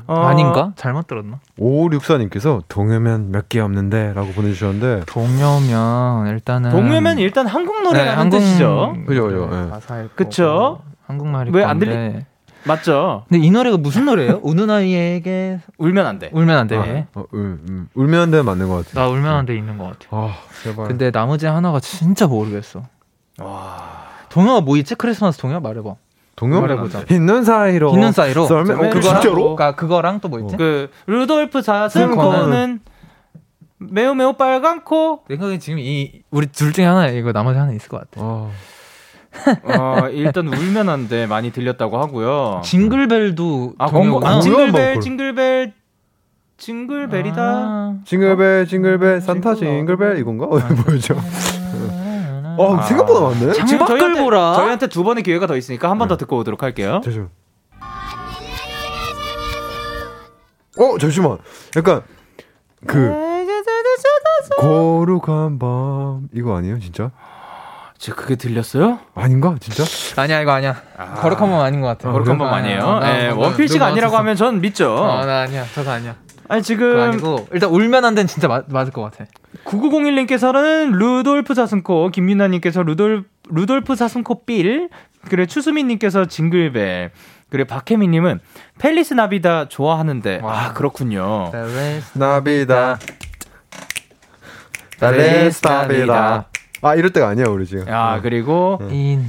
[0.08, 0.72] 어, 아닌가?
[0.76, 1.40] 잘못 들었나?
[1.60, 8.40] 5564님께서 동요면 몇 개 없는데 라고 보내주셨는데 동요면 일단은 동요면 일단 한국 노래라는 네, 한국
[8.40, 8.96] 뜻이죠.
[9.06, 9.70] 그죠, 그죠, 예.
[9.70, 10.44] 가사일 그쵸?
[10.46, 12.26] 거고, 한국말일 왜안 건데.
[12.66, 13.24] 맞죠?
[13.30, 14.40] 근데 이 노래가 무슨 노래예요?
[14.44, 16.30] 우는 아이에게 울면 안 돼.
[16.34, 17.08] 울면 안 돼.
[17.14, 17.88] 어, 음, 음.
[17.94, 19.00] 울면 안 되면 맞는 것 같아.
[19.00, 20.08] 나 울면 안돼 있는 것 같아.
[20.12, 20.34] 아,
[20.64, 20.88] 제발.
[20.88, 22.82] 근데 나머지 하나가 진짜 모르겠어.
[23.42, 24.08] 와.
[24.30, 24.96] 동요가 뭐 있지?
[24.96, 25.96] 크리스마스 동요 말해봐.
[26.36, 26.62] 동요?
[26.62, 27.04] 말해보자.
[27.12, 27.92] 있는 사이로.
[27.94, 28.46] 있는 사이로.
[28.48, 28.74] 썰매?
[28.74, 29.36] 어, 그거랑 진짜로?
[29.56, 30.56] 그러니까 그거랑 또 뭐 있지?
[30.56, 32.80] 그 루돌프 사슴 그거는- 코는
[33.78, 35.22] 매우 매우 빨간 코.
[35.28, 38.22] 내 생각에 지금 이 우리 둘 중에 하나 이거 나머지 하나 있을 것 같아.
[39.66, 42.62] 아, 어, 일단 울면 안 돼 많이 들렸다고 하고요.
[42.64, 44.38] 징글벨도 아, 동요구나.
[44.38, 45.74] 아, 징글벨 뭐, 징글벨
[46.58, 47.42] 징글벨이다.
[47.42, 47.96] 아.
[48.06, 50.46] 징글벨, 징글벨, 산타 징글 징글벨 이건가?
[50.48, 51.02] 어, 뭐였
[52.60, 52.64] 죠?
[52.76, 52.80] 아.
[52.80, 53.54] 어, 생각보다 많네.
[53.54, 54.54] 장- 지금 창밖을 저희한테, 보라.
[54.56, 57.02] 저희한테 두 번의 기회가 더 있으니까 한 번더 듣고 오도록 할게요.
[57.04, 57.30] 잠시만.
[60.78, 61.38] 어, 잠시만.
[61.78, 62.02] 약간
[62.86, 63.14] 그
[64.60, 67.12] 거룩한 밤 이거 아니에요, 진짜?
[67.98, 69.00] 지금 그게 들렸어요?
[69.14, 69.84] 아닌가, 진짜?
[70.22, 70.82] 아니야 이거 아니야.
[71.22, 72.12] 거룩한 건 아닌 것 같아.
[72.12, 72.82] 거룩한 번 아니에요.
[72.82, 74.18] 아, 나- 네, 나- 원필 씨가 누가 아니라고 맞췄어.
[74.20, 74.96] 하면 전 믿죠.
[74.96, 75.66] 어, 나 아니야.
[75.74, 76.16] 저거 아니야.
[76.48, 79.26] 아니 지금 아니고 일단 울면 안 되는 진짜 맞, 맞을 것 같아.
[79.66, 84.90] 9901님께서는 루돌프 사슴코, 김민아님께서 루돌 루돌프 사슴코 빌,
[85.28, 87.12] 그래 추수민님께서 징글벨,
[87.50, 88.40] 그래 박혜민님은
[88.78, 90.66] 펠리스 나비다 좋아하는데 와.
[90.68, 91.52] 아 그렇군요.
[92.14, 93.00] 나비다.
[95.00, 96.50] 달레스타비다.
[96.82, 97.88] 아, 이럴 때가 아니야, 우리 지금.
[97.88, 99.26] 야 그리고 인.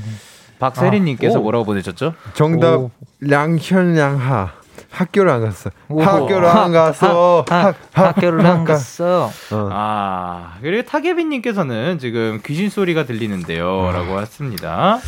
[0.58, 1.42] 박세린님께서 아, 오.
[1.42, 2.14] 뭐라고 보내셨죠?
[2.34, 2.90] 정답 오.
[3.20, 4.59] 량현량하.
[4.90, 5.70] 학교를 안 갔어.
[5.88, 6.02] 오.
[6.02, 7.44] 학교를 안 갔어.
[7.48, 7.74] 하, 하,
[8.08, 9.30] 학교를 안 갔어.
[9.52, 9.68] 어.
[9.72, 14.98] 아 그리고 타계빈님께서는 지금 귀신 소리가 들리는데요라고 했습니다.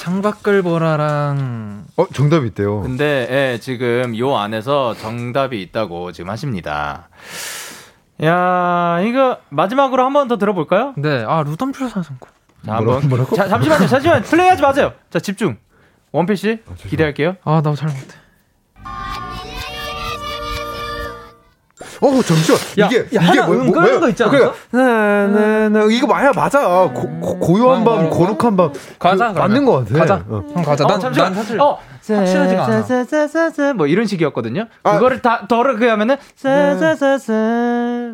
[0.00, 2.80] 창밖을 보라랑 어, 정답 있대요.
[2.82, 7.08] 근데 예, 지금 요 안에서 정답이 있다고 지금 하십니다.
[8.22, 10.94] 야 이거 마지막으로 한 번 더 들어볼까요?
[10.96, 12.28] 네, 아 루덤필 사슴코.
[12.64, 13.02] 자, 한번.
[13.36, 14.92] 자, 잠시만요, 잠시만 플레이하지 마세요.
[15.10, 15.56] 자, 집중.
[16.12, 17.36] 원필 씨 기대할게요.
[17.44, 18.16] 아, 나 잘 못해.
[22.08, 22.60] 어, 잠시만.
[22.80, 24.00] 야, 이게 야, 이게 하나 뭐, 음 뭐, 끄는 뭐야?
[24.00, 24.42] 거 있지 그래.
[24.44, 24.54] 않았어?
[24.70, 26.60] 나나나 이거 맞아 맞아.
[26.92, 28.72] 고, 고, 고 요한 밤, 거룩한 밤.
[28.98, 29.98] 가자, 그, 맞는 거 같아.
[29.98, 30.14] 가자.
[30.28, 30.44] 어.
[30.54, 30.86] 형 가자.
[30.86, 31.32] 난, 잠시만.
[31.32, 32.82] 난 사실 어, 확실하지가 않아.
[32.82, 34.66] 세세세세세 뭐 이런 식이었거든요.
[34.82, 34.94] 아.
[34.94, 37.32] 그거를 다 더를 그 하면은 세세세세.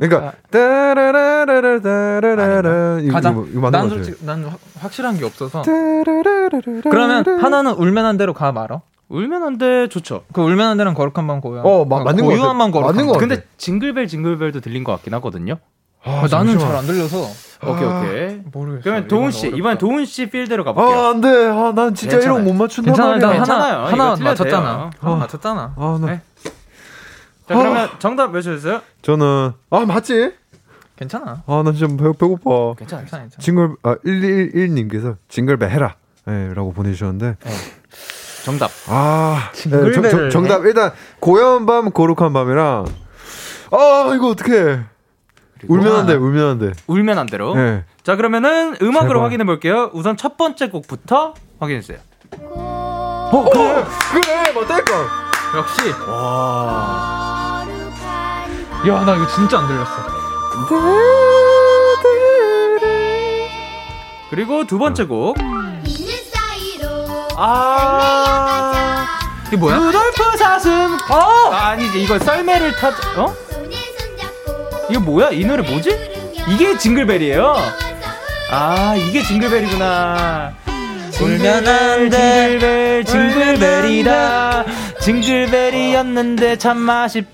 [0.01, 3.30] 그러니까 따라라라라라라라 이거 가자.
[3.30, 3.88] 이거, 이거 난.
[3.88, 5.62] 솔직히 난 확- 확실한 게 없어서.
[5.62, 8.82] 그러면 하나는 울면 안 대로 가 말어.
[9.11, 10.25] 울면 안 돼, 좋죠.
[10.33, 11.61] 그 울면 안 대는 거룩한 밤 고요.
[11.63, 12.31] 어, 마- 맞는 거.
[12.31, 13.19] 고요한 밤 거룩한 맞는 거.
[13.19, 15.57] 근데 징글벨 징글벨도 들린 것 같긴 하거든요.
[16.03, 17.19] 아, 나는 잘 안 들려서.
[17.63, 18.39] 오케이 오케이.
[18.39, 18.83] 아, 모르겠어.
[18.85, 20.99] 그러면 도훈 씨 이번 도훈 씨 필대로 가볼게요.
[20.99, 21.29] 아 안돼.
[21.49, 22.43] 아난 진짜 괜찮아요.
[22.43, 23.11] 이런 못 괜찮아요.
[23.19, 23.33] 말이야.
[23.33, 23.75] 괜찮아요.
[23.85, 24.91] 하나 하나 맞췄잖아.
[24.99, 25.75] 하나 맞췄잖아.
[25.77, 26.07] 아, 나.
[26.07, 26.21] 네.
[27.49, 27.99] 자 그러면 아.
[27.99, 28.81] 정답 외쳐주세요.
[29.03, 30.33] 저는 아 맞지?
[30.97, 31.43] 괜찮아.
[31.47, 32.75] 아나 진짜 배, 배고파.
[32.79, 33.03] 괜찮아.
[33.03, 33.29] 괜찮아.
[33.39, 35.97] 징글 아 111님께서 징글배 해라.
[36.29, 37.37] 예, 라고 보내주셨는데.
[37.45, 37.51] 네.
[38.45, 38.70] 정답.
[38.88, 40.64] 아, 네, 정, 정답.
[40.64, 42.86] 일단, 고요한 밤, 거룩한 밤이랑,
[43.72, 44.80] 아, 이거 어떡해.
[45.68, 46.72] 울면 안 돼, 울면 안 돼.
[46.86, 47.55] 울면 안 돼로.
[47.55, 47.84] 네.
[48.03, 49.22] 자, 그러면은 음악으로 제발.
[49.24, 49.91] 확인해 볼게요.
[49.93, 51.99] 우선 첫 번째 곡부터 확인해 주세요.
[52.41, 54.93] 어, 그래, 그래, 맞다니까.
[55.57, 55.91] 역시.
[56.09, 57.66] 와.
[58.88, 59.93] 야, 나 이거 진짜 안 들렸어.
[64.30, 65.36] 그리고 두 번째 곡.
[67.43, 69.07] 아.
[69.47, 69.76] 이게 뭐야?
[69.76, 70.99] 루돌프 사슴.
[71.11, 71.51] 어?
[71.51, 73.34] 아니지, 이거 썰매를 타, 어?
[74.91, 75.30] 이거 뭐야?
[75.30, 76.34] 이 노래 뭐지?
[76.49, 77.57] 이게 징글벨이에요.
[78.53, 80.53] 아, 이게 징글벨이구나.
[81.20, 82.49] 울면 안 돼.
[82.59, 84.64] 징글벨, 징글벨이다.
[85.01, 87.24] 징글벨이었는데 참 맛있.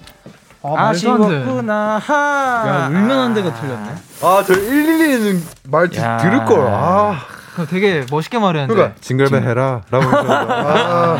[0.62, 1.98] 아, 아쉬웠구나.
[2.04, 2.64] 하.
[2.66, 3.90] 야, 울면 안 돼가 틀렸네.
[4.22, 6.66] 아, 저 112는 말 들을 걸.
[6.68, 7.35] 아.
[7.64, 8.74] 되게 멋있게 말했는데.
[8.74, 9.80] 그러니까 징글벨 해라.
[9.90, 11.18] 라고 아.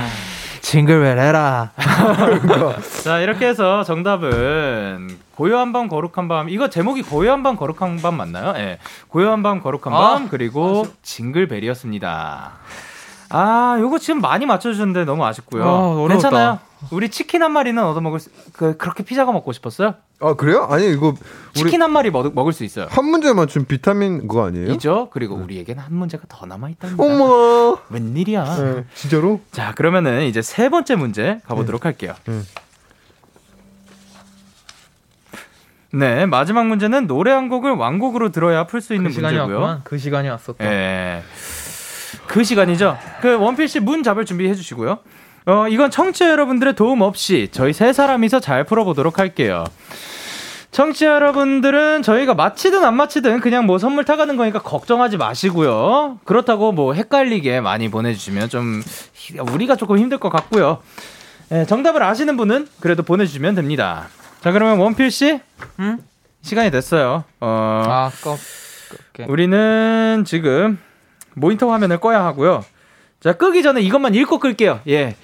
[0.60, 1.70] 징글벨 해라.
[3.04, 6.48] 자, 이렇게 해서 정답은 고요한 밤 거룩한 밤.
[6.48, 8.52] 이거 제목이 고요한 밤 거룩한 밤 맞나요?
[8.56, 8.60] 예.
[8.60, 8.78] 네.
[9.08, 12.52] 고요한 밤 거룩한 아, 밤 그리고 아, 징글벨이었습니다.
[13.30, 15.64] 아, 요거 지금 많이 맞춰 주셨는데 너무 아쉽고요.
[15.64, 16.58] 아, 괜찮아요.
[16.90, 19.94] 우리 치킨 한 마리는 얻어 먹을 수, 그 그렇게 피자가 먹고 싶었어요?
[20.20, 20.66] 아 그래요?
[20.70, 21.14] 아니 이거
[21.54, 22.86] 치킨 한 마리 먹, 먹을 수 있어요.
[22.90, 24.72] 한 문제 맞춘 비타민 그거 아니에요?
[24.72, 25.08] 이죠.
[25.10, 25.44] 그리고 네.
[25.44, 27.02] 우리에게는 한 문제가 더 남아 있답니다.
[27.02, 27.78] 어머.
[27.90, 28.44] 웬일이야?
[28.56, 29.40] 네, 진짜로?
[29.52, 31.88] 자 그러면은 이제 세 번째 문제 가보도록 네.
[31.88, 32.14] 할게요.
[32.26, 32.42] 네.
[35.92, 39.54] 네, 마지막 문제는 노래 한 곡을 완곡으로 들어야 풀 수 있는 그 문제고요.
[39.54, 39.80] 왔구만.
[39.84, 40.64] 그 시간이 왔었다.
[40.64, 41.22] 예.
[42.26, 42.98] 그 시간이죠.
[43.22, 44.98] 그 원필 씨문 잡을 준비해 주시고요.
[45.46, 49.64] 어, 이건 청취자 여러분들의 도움 없이 저희 세 사람이서 잘 풀어보도록 할게요.
[50.72, 56.18] 청취자 여러분들은 저희가 마치든 안 마치든 그냥 뭐 선물 타가는 거니까 걱정하지 마시고요.
[56.24, 58.82] 그렇다고 뭐 헷갈리게 많이 보내주시면 좀
[59.52, 60.82] 우리가 조금 힘들 것 같고요.
[61.48, 64.08] 네, 정답을 아시는 분은 그래도 보내주시면 됩니다.
[64.42, 65.40] 자 그러면 원필 씨,
[65.78, 65.98] 음?
[66.42, 67.22] 시간이 됐어요.
[67.40, 68.36] 어, 아, 꺼,
[69.12, 70.78] 끄 우리는 지금
[71.34, 72.64] 모니터 화면을 꺼야 하고요.
[73.26, 74.78] 자, 끄기 전에 이것만 읽고 끌게요.
[74.86, 75.16] 예.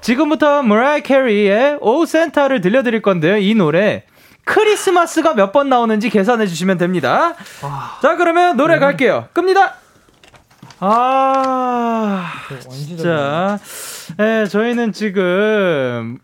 [0.00, 3.36] 지금부터 머라이 캐리의 Oh Santa를 들려드릴 건데요.
[3.36, 4.04] 이 노래
[4.44, 7.34] 크리스마스가 몇 번 나오는지 계산해 주시면 됩니다.
[7.60, 7.98] 아...
[8.00, 8.80] 자, 그러면 노래 음...
[8.80, 9.28] 갈게요.
[9.34, 9.74] 끕니다.
[10.78, 12.32] 아,
[12.70, 13.58] 진짜.
[14.18, 16.16] 예, 저희는 지금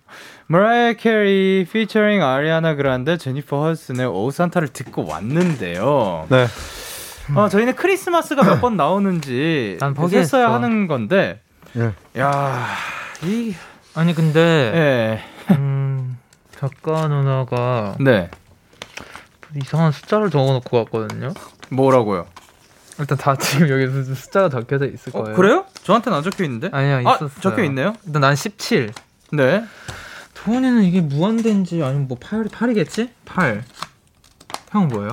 [0.47, 6.29] 머라이 캐리 피처링 아리아나 그란데 제니퍼 허드슨의 Oh Santa를 듣고 왔는데요.
[6.31, 6.47] 네.
[7.35, 11.41] 어, 저희는 크리스마스가 몇 번 나오는지 난 포기했어야 하는 건데.
[11.77, 11.93] 예.
[12.21, 12.67] 야,
[13.23, 13.55] 이
[13.95, 14.41] 아니 근데
[15.51, 15.55] 예.
[15.55, 16.19] 음,
[16.59, 18.31] 작가 누나가 네.
[19.57, 21.33] 이상한 숫자를 적어놓고 왔거든요.
[21.71, 22.27] 뭐라고요?
[22.99, 25.37] 일단 다 지금 여기 숫자가 적혀져 있을 어, 거예요.
[25.37, 25.65] 그래요?
[25.83, 26.71] 저한테는 안 적혀 있는데?
[26.73, 27.31] 아니요, 아, 있었어요.
[27.37, 27.95] 아, 적혀 있네요.
[28.07, 28.93] 일단 난 17.
[29.33, 29.65] 네.
[30.35, 33.11] 도훈이는 이게 무한대인지 아니면 뭐 8, 8이겠지?
[33.25, 33.65] 8.
[34.71, 35.13] 형 뭐예요?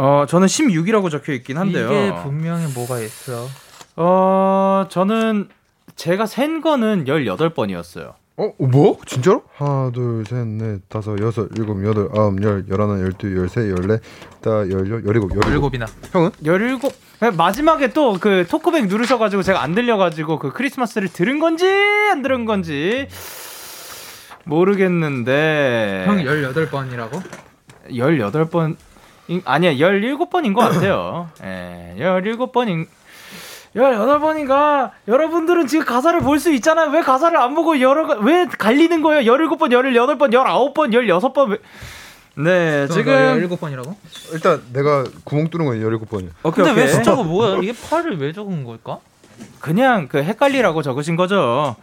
[0.00, 1.86] 어, 저는 16이라고 적혀 있긴 한데요.
[1.90, 3.48] 이게 분명히 뭐가 있어.
[3.96, 5.48] 어, 저는
[5.96, 8.12] 제가 센 거는 18번이었어요.
[8.36, 8.98] 어, 뭐?
[9.04, 9.42] 진짜로?
[9.56, 13.98] 하나, 둘, 셋, 넷, 다섯, 여섯, 일곱, 여덟, 아홉, 열, 열하나, 열두, 열세, 열네,
[14.40, 15.74] 다 열, 열, 열일곱, 열일곱.
[15.74, 16.30] 이나 형은?
[16.44, 16.92] 열일곱.
[17.36, 21.66] 마지막에 또 그 토크백 누르셔가지고 제가 안 들려가지고 그 크리스마스를 들은 건지
[22.12, 23.08] 안 들은 건지
[24.44, 26.04] 모르겠는데.
[26.06, 27.20] 형 18번이라고?
[27.90, 28.76] 18번.
[29.44, 31.28] 아니야, 17번인 것 같아요.
[31.44, 32.86] 예, 17번인,
[33.76, 34.90] 18번인가?
[35.06, 36.90] 여러분들은 지금 가사를 볼 수 있잖아요.
[36.90, 39.20] 왜 가사를 안 보고 여러, 왜 갈리는 거예요?
[39.32, 40.72] 17번, 18번, 19번,
[41.20, 41.48] 16번.
[41.50, 41.58] 왜...
[42.36, 43.12] 네, 지금.
[43.12, 43.94] 17번이라고?
[44.32, 46.30] 일단 내가 구멍 뚫은 건 17번이야.
[46.44, 46.84] 오케이, 근데 오케이.
[46.84, 47.58] 왜 숫자가 뭐야?
[47.62, 48.98] 이게 8을 왜 적은 걸까?
[49.60, 51.76] 그냥 그 헷갈리라고 적으신 거죠.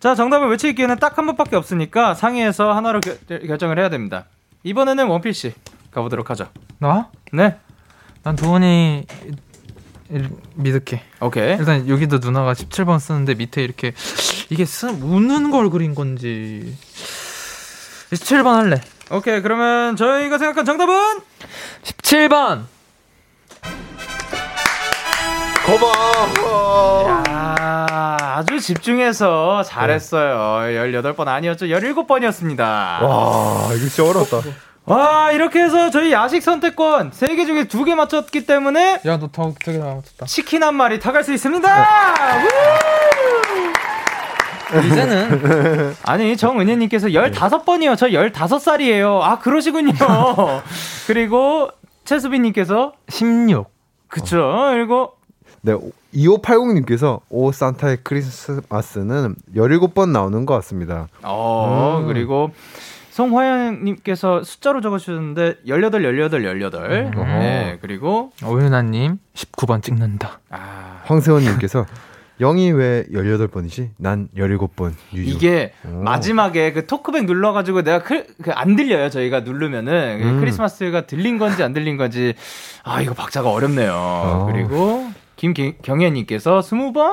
[0.00, 4.24] 자, 정답을 외칠 기회는 딱 한 번밖에 없으니까 상의해서 하나로 겨, 결정을 해야 됩니다.
[4.64, 5.52] 이번에는 원필 씨.
[5.92, 6.48] 가보도록 하죠.
[6.78, 7.08] 나?
[7.32, 7.58] 네.
[8.22, 9.06] 난 도훈이
[10.54, 11.02] 믿을게.
[11.20, 11.56] 오케이.
[11.58, 13.92] 일단 여기도 누나가 17번 쓰는데 밑에 이렇게
[14.50, 16.76] 이게 쓰, 웃는 걸 그린 건지
[18.10, 18.80] 17번 할래.
[19.10, 19.40] 오케이.
[19.40, 21.20] 그러면 저희가 생각한 정답은
[21.82, 22.64] 17번.
[25.64, 27.08] 고마워.
[27.08, 30.66] 야, 아주 집중해서 잘했어요.
[30.66, 30.92] 네.
[31.00, 31.66] 18번 아니었죠.
[31.66, 32.58] 17번이었습니다.
[32.60, 34.40] 와, 이거 진짜 어렵다.
[34.84, 40.26] 와, 이렇게 해서 저희 야식 선택권 3개 중에 2개 맞췄기 때문에 야, 너더 되게 맞췄다.
[40.26, 41.86] 치킨 한 마리 타갈 수 있습니다.
[44.86, 47.96] 이제는 아니 정은혜님께서 15번이요.
[47.96, 49.20] 저 15살이에요.
[49.20, 49.92] 아 그러시군요.
[51.06, 51.68] 그리고
[52.04, 53.66] 최수빈님께서 16.
[54.08, 54.68] 그쵸.
[54.72, 55.12] 그리고
[55.60, 55.74] 네,
[56.14, 61.08] 2580님께서 오 산타의 크리스마스는 17번 나오는 것 같습니다.
[61.22, 62.06] 어, 음.
[62.08, 62.50] 그리고
[63.12, 67.12] 송화영님께서 숫자로 적어주셨는데 18, 18, 18.
[67.14, 67.24] 음.
[67.40, 70.40] 네, 그리고 오윤아님 19번 찍는다.
[70.48, 71.02] 아.
[71.04, 71.84] 황세원님께서
[72.40, 73.90] 0이 왜 18번이지?
[73.98, 75.28] 난 17번 유유.
[75.28, 76.02] 이게 오.
[76.02, 79.10] 마지막에 그 토크백 눌러가지고 내가 그, 안 들려요.
[79.10, 80.22] 저희가 누르면은.
[80.22, 80.40] 음.
[80.40, 82.32] 크리스마스가 들린 건지 안 들린 건지.
[82.82, 83.92] 아, 이거 박자가 어렵네요.
[83.94, 84.48] 어.
[84.50, 85.06] 그리고
[85.36, 87.12] 김경혜님께서 20번.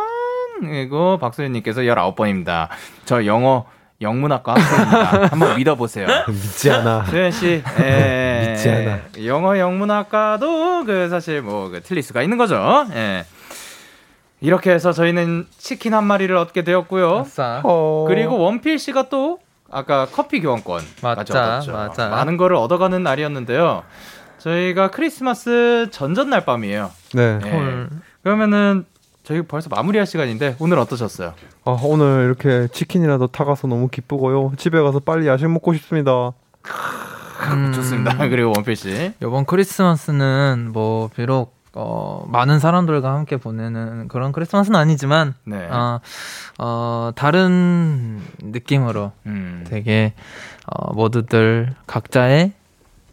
[0.61, 2.69] 그리고 박소연님께서 19번입니다.
[3.05, 3.65] 저 영어
[4.01, 5.27] 영문학과 학생입니다.
[5.31, 6.07] 한번 믿어보세요.
[6.27, 7.05] 믿지 않아.
[7.05, 8.99] 소연 씨, 예, 믿지 않아.
[9.25, 12.87] 영어 영문학과도 그 사실 뭐 그 틀릴 수가 있는 거죠.
[12.93, 13.25] 예.
[14.41, 17.25] 이렇게 해서 저희는 치킨 한 마리를 얻게 되었고요.
[17.63, 18.05] 어...
[18.07, 19.39] 그리고 원필 씨가 또
[19.69, 22.07] 아까 커피 교환권 맞자, 맞아.
[22.07, 23.83] 많은 거를 얻어가는 날이었는데요.
[24.37, 26.89] 저희가 크리스마스 전전날 밤이에요.
[27.13, 27.37] 네.
[27.39, 27.85] 네.
[28.23, 28.85] 그러면은
[29.23, 31.33] 저희 벌써 마무리할 시간인데 오늘 어떠셨어요?
[31.69, 34.53] 아, 오늘 이렇게 치킨이라도 타가서 너무 기쁘고요.
[34.57, 36.33] 집에 가서 빨리 야식 먹고 싶습니다.
[37.51, 38.17] 음, 좋습니다.
[38.29, 39.13] 그리고 원필 씨.
[39.21, 45.67] 이번 크리스마스는 뭐 비록 어, 많은 사람들과 함께 보내는 그런 크리스마스는 아니지만, 네.
[45.67, 46.01] 어,
[46.57, 49.63] 어, 다른 느낌으로 음.
[49.67, 50.13] 되게,
[50.65, 52.53] 어, 모두들 각자의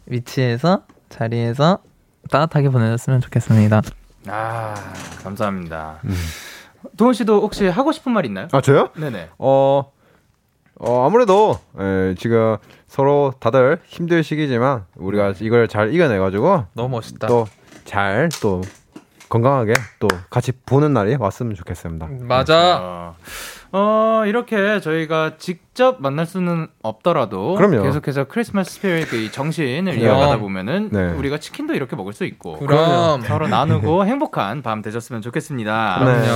[0.07, 1.79] 위치에서, 자리에서
[2.31, 3.83] 따뜻하게 보내셨으면 좋겠습니다.
[4.27, 4.73] 아,
[5.23, 5.99] 감사합니다.
[6.05, 6.15] 음.
[6.97, 8.47] 도훈 씨도 혹시 하고 싶은 말 있나요?
[8.51, 8.89] 아, 저요?
[8.95, 9.29] 네네.
[9.37, 9.91] 어,
[10.79, 12.57] 어, 아무래도, 에, 지금
[12.87, 17.27] 서로 다들 힘들 시기지만, 우리가 이걸 잘 이겨내가지고, 너무 멋있다.
[17.27, 17.47] 또
[17.85, 18.61] 잘 또
[19.29, 22.09] 건강하게 또 같이 보는 날이 왔으면 좋겠습니다.
[22.21, 23.15] 맞아.
[23.71, 27.83] 어, 이렇게 저희가 직접 만날 수는 없더라도 그럼요.
[27.83, 31.11] 계속해서 크리스마스 spirit 그 정신을 이어가다 보면은 네.
[31.13, 35.97] 우리가 치킨도 이렇게 먹을 수 있고 그럼 서로 나누고 행복한 밤 되셨으면 좋겠습니다.
[35.99, 36.21] 그럼요.
[36.21, 36.27] 네.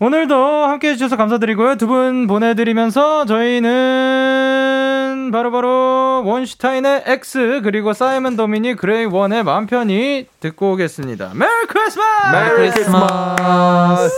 [0.00, 1.76] 오늘도 함께 해주셔서 감사드리고요.
[1.76, 10.26] 두 분 보내드리면서 저희는 바로바로 바로 원슈타인의 X 그리고 사이먼 도미닉 그레이 원의 맘 편히
[10.40, 11.32] 듣고 오겠습니다.
[11.34, 12.32] Merry Christmas!
[12.32, 14.12] Merry Christmas!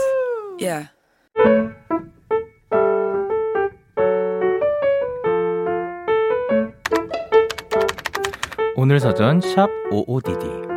[0.59, 0.89] Yeah.
[8.79, 10.67] 오늘 사전 샵 55DD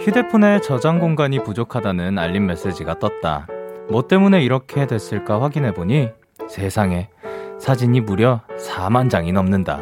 [0.00, 3.46] 휴대폰에 저장 공간이 부족하다는 알림 메시지가 떴다.
[3.88, 6.10] 뭐 때문에 이렇게 됐을까 확인해보니
[6.46, 7.08] 세상에
[7.58, 9.80] 사진이 무려 4만 장이 넘는다.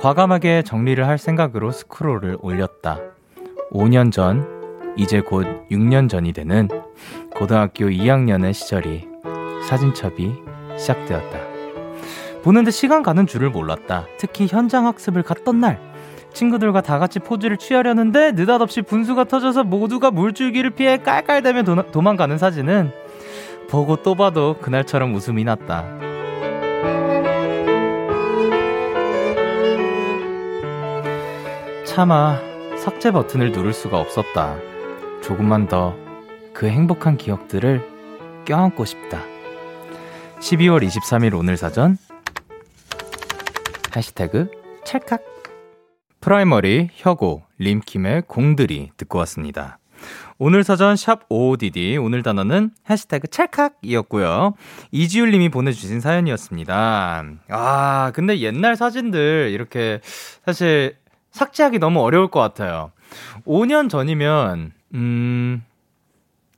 [0.00, 3.00] 과감하게 정리를 할 생각으로 스크롤을 올렸다.
[3.70, 6.68] 5년 전, 이제 곧 6년 전이 되는
[7.34, 9.06] 고등학교 2학년의 시절이
[9.68, 10.32] 사진첩이
[10.78, 11.45] 시작되었다.
[12.46, 14.06] 보는데 시간 가는 줄을 몰랐다.
[14.18, 15.80] 특히 현장 학습을 갔던 날.
[16.32, 22.92] 친구들과 다 같이 포즈를 취하려는데 느닷없이 분수가 터져서 모두가 물줄기를 피해 깔깔대며 도, 도망가는 사진은
[23.68, 25.84] 보고 또 봐도 그날처럼 웃음이 났다.
[31.84, 32.38] 차마
[32.78, 34.56] 삭제 버튼을 누를 수가 없었다.
[35.20, 36.06] 조금만 더
[36.56, 37.86] 그 행복한 기억들을
[38.46, 39.20] 껴안고 싶다.
[40.40, 41.98] 12월 23일 오늘 사전
[43.96, 44.50] 해시태그
[44.84, 45.24] 찰칵
[46.20, 49.78] 프라이머리 혁오 림킴의 공드리 듣고 왔습니다.
[50.38, 54.52] 오늘 사전 샵 OODD 오늘 단어는 해시태그 찰칵이었고요.
[54.90, 57.24] 이지율 님이 보내주신 사연이었습니다.
[57.48, 60.00] 아 근데 옛날 사진들 이렇게
[60.44, 60.96] 사실
[61.30, 62.92] 삭제하기 너무 어려울 것 같아요.
[63.46, 65.64] 5년 전이면 음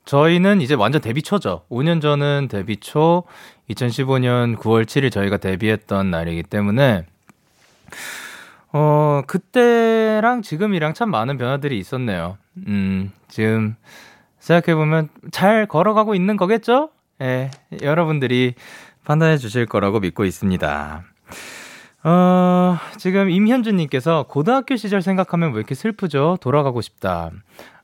[0.04, 1.62] 저희는 이제 완전 데뷔 초죠.
[1.70, 3.24] 5년 전은 데뷔 초
[3.70, 7.04] 2015년 9월 7일 저희가 데뷔했던 날이기 때문에
[8.72, 12.36] 어, 그때랑 지금이랑 참 많은 변화들이 있었네요.
[12.66, 13.76] 음, 지금
[14.40, 16.90] 생각해보면 잘 걸어가고 있는 거겠죠?
[17.22, 17.50] 예,
[17.82, 18.54] 여러분들이
[19.04, 21.02] 판단해 주실 거라고 믿고 있습니다.
[22.04, 26.38] 어, 지금 임현주님께서 고등학교 시절 생각하면 왜 이렇게 슬프죠?
[26.40, 27.30] 돌아가고 싶다.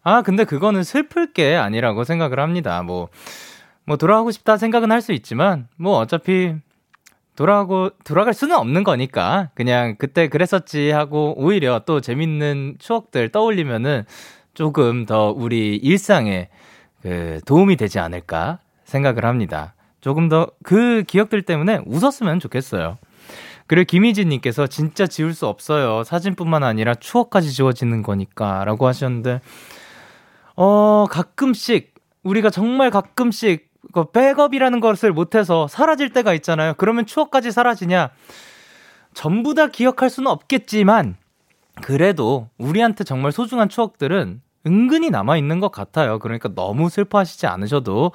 [0.03, 2.83] 아, 근데 그거는 슬플 게 아니라고 생각을 합니다.
[2.83, 3.09] 뭐,
[3.87, 6.55] 뭐 돌아가고 싶다 생각은 할 수 있지만, 뭐 어차피
[7.37, 14.05] 돌아가고 돌아갈 수는 없는 거니까 그냥 그때 그랬었지 하고 오히려 또 재밌는 추억들 떠올리면은
[14.55, 16.49] 조금 더 우리 일상에
[17.03, 19.75] 그 도움이 되지 않을까 생각을 합니다.
[20.01, 22.99] 조금 더 그 기억들 때문에 웃었으면 좋겠어요.
[23.67, 26.05] 그리고 김희진님께서 진짜 지울 수 없어요.
[26.05, 28.65] 사진뿐만 아니라 추억까지 지워지는 거니까.
[28.65, 29.41] 라고 하셨는데,
[30.57, 36.75] 어, 가끔씩, 우리가 정말 가끔씩, 그 백업이라는 것을 못해서 사라질 때가 있잖아요.
[36.77, 38.11] 그러면 추억까지 사라지냐?
[39.15, 41.17] 전부 다 기억할 수는 없겠지만,
[41.83, 46.19] 그래도 우리한테 정말 소중한 추억들은 은근히 남아있는 것 같아요.
[46.19, 48.13] 그러니까 너무 슬퍼하시지 않으셔도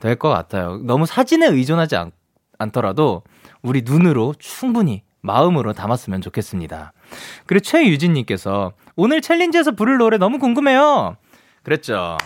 [0.00, 0.78] 될 것 같아요.
[0.84, 2.10] 너무 사진에 의존하지 않,
[2.58, 3.22] 않더라도
[3.62, 6.92] 우리 눈으로 충분히 마음으로 담았으면 좋겠습니다.
[7.46, 11.16] 그리고 최유진님께서 오늘 챌린지에서 부를 노래 너무 궁금해요.
[11.62, 12.18] 그랬죠.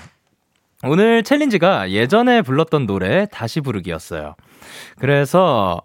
[0.84, 4.34] 오늘 챌린지가 예전에 불렀던 노래 다시 부르기였어요.
[4.98, 5.80] 그래서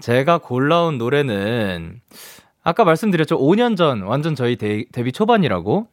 [0.00, 2.00] 제가 골라온 노래는
[2.62, 3.38] 아까 말씀드렸죠.
[3.38, 5.86] 5년 전 완전 저희 데, 데뷔 초반이라고.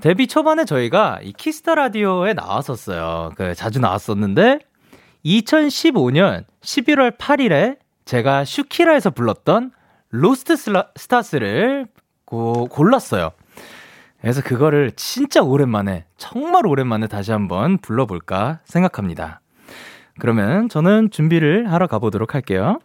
[0.00, 3.32] 데뷔 초반에 저희가 이 키스 더 라디오에 나왔었어요.
[3.36, 4.60] 그 자주 나왔었는데
[5.24, 9.72] 2015년 11월 8일에 제가 슈키라에서 불렀던
[10.10, 10.56] Lost
[10.96, 11.86] Stars를
[12.24, 13.32] 고, 골랐어요.
[14.20, 19.40] 그래서 그거를 진짜 오랜만에, 정말 오랜만에 다시 한번 불러볼까 생각합니다.
[20.18, 22.80] 그러면 저는 준비를 하러 가보도록 할게요.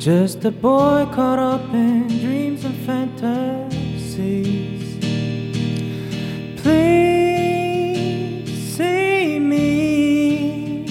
[0.00, 3.68] Just a boy caught up in dreams and fantasies.
[6.62, 10.86] Please see me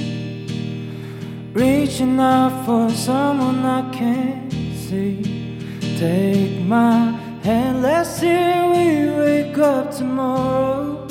[1.53, 5.57] reaching out for someone I can't see.
[5.97, 11.07] Take my hand, let's see we wake up tomorrow.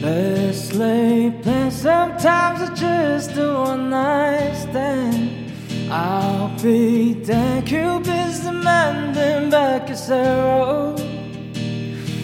[0.00, 1.74] Let's lay plans.
[1.74, 5.45] Sometimes it's just a one night stand.
[5.90, 7.62] I'll be there.
[7.62, 10.96] Cupid's demanding back his arrow.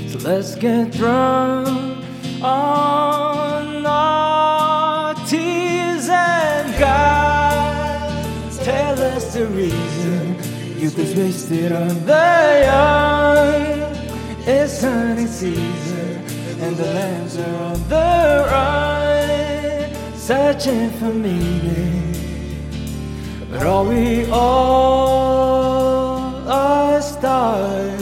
[0.08, 1.68] So let's get drunk
[2.42, 8.22] on our tears and God.
[8.64, 10.36] Tell us the reason
[10.78, 13.82] youth is wasted on the young.
[14.44, 16.24] It's hunting season
[16.60, 22.01] and the lambs are on the run, searching for meaning.
[23.64, 28.00] Are we all are stars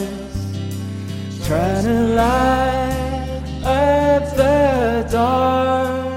[1.45, 6.09] trying to light up the dark?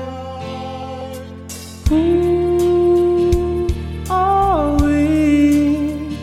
[1.90, 3.68] Who
[4.09, 6.16] are we?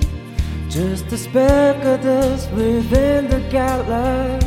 [0.67, 4.40] Just a speck of dust within the galaxy.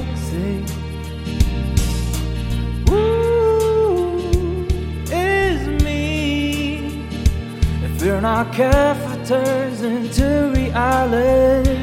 [8.25, 11.77] Not careful turns into reality.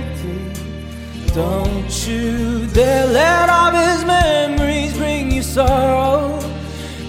[1.35, 6.39] Don't you dare let all his memories bring you sorrow.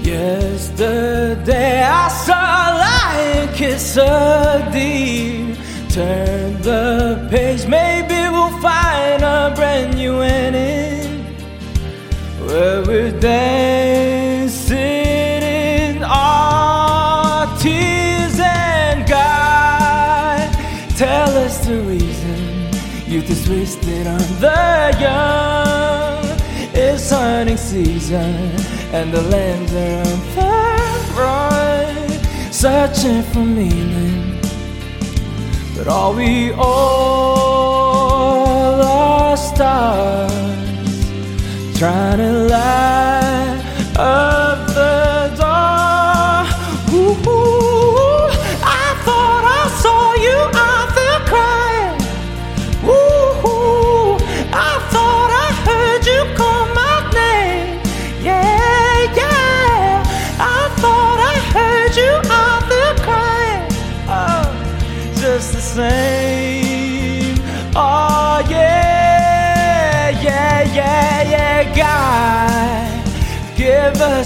[0.03, 5.57] Yesterday I saw a lion kiss a deer.
[5.89, 11.25] Turn the page, maybe we'll find a brand new ending
[12.45, 13.52] where we're dancing
[23.73, 26.25] wasted on the young.
[26.75, 28.51] It's hunting season
[28.93, 32.09] and the lambs are on run,
[32.53, 34.41] searching for meaning.
[35.77, 37.63] But are we all
[38.83, 40.33] are stars
[41.79, 43.63] trying to light
[43.97, 44.42] up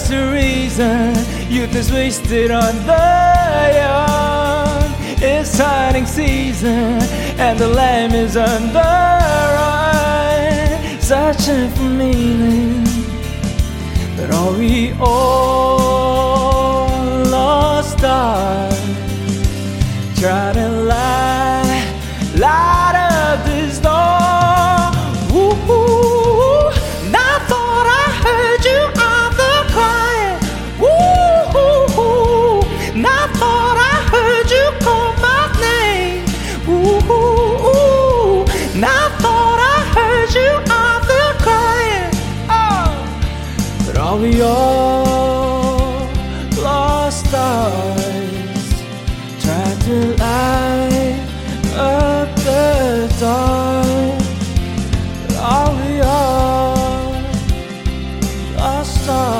[0.07, 1.15] us a reason.
[1.51, 4.95] Youth is wasted on the young.
[5.19, 7.03] It's hunting season
[7.39, 12.85] and the lamb is under eye, searching for meaning.
[14.17, 18.79] But are we all lost stars?
[20.19, 20.76] Try to
[58.87, 59.36] star.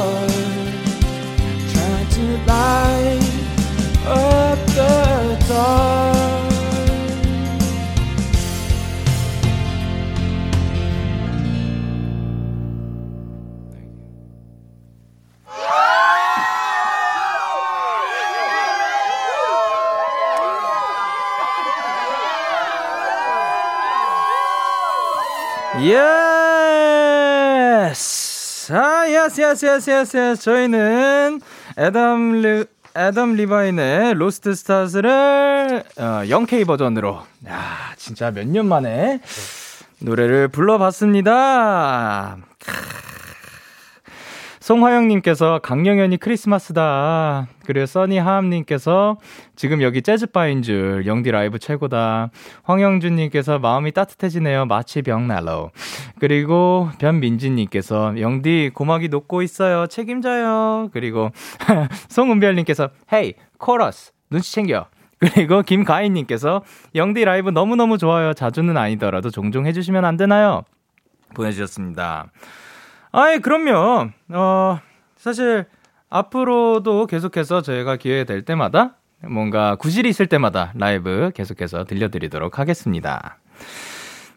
[29.27, 30.43] 아, yes, yes, yes, yes, yes.
[30.45, 31.41] 저희는
[31.77, 32.65] 애덤 리,
[32.97, 39.21] 애덤 리바인의 Lost Stars를 어, 0K 버전으로, 야, 진짜 몇 년 만에
[39.99, 42.37] 노래를 불러봤습니다.
[44.67, 47.47] 송화영님께서 강영현이 크리스마스다.
[47.67, 49.17] 그리고 써니하암님께서
[49.55, 52.31] 지금 여기 재즈바인 줄 영디 라이브 최고다.
[52.65, 54.67] 황영준님께서 마음이 따뜻해지네요.
[54.67, 55.71] 마치 벽난로.
[56.19, 59.87] 그리고 변민지님께서 영디 고막이 녹고 있어요.
[59.87, 60.91] 책임져요.
[60.93, 61.31] 그리고
[62.11, 64.87] 송은별님께서 헤이 코러스 눈치 챙겨.
[65.21, 66.65] 그리고 김가인님께서
[66.97, 68.35] 영디 라이브 너무너무 좋아요.
[68.35, 70.65] 자주는 아니더라도 종종 해주시면 안 되나요?
[71.35, 72.33] 보내주셨습니다.
[73.19, 74.11] 아이, 그럼요.
[74.29, 74.79] 어,
[75.17, 75.65] 사실,
[76.11, 78.97] 앞으로도 계속해서 저희가 기회 될 때마다
[79.27, 83.39] 뭔가 구실이 있을 때마다 라이브 계속해서 들려드리도록 하겠습니다.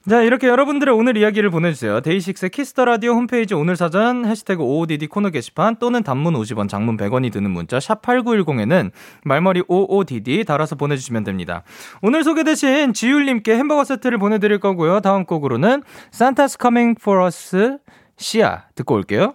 [0.09, 1.99] 자, 이렇게 여러분들의 오늘 이야기를 보내주세요.
[1.99, 6.95] 데이식스의 키스 더 라디오 홈페이지 오늘 사전 해시태그 OODD 코너 게시판 또는 단문 50원, 장문
[6.95, 8.91] 100원이 드는 문자 샵 8910에는
[9.25, 11.63] 말머리 OODD 달아서 보내주시면 됩니다.
[12.01, 15.01] 오늘 소개되신 지율님께 햄버거 세트를 보내드릴 거고요.
[15.01, 17.77] 다음 곡으로는 Santa's Coming for Us
[18.19, 19.33] 시아 듣고 올게요.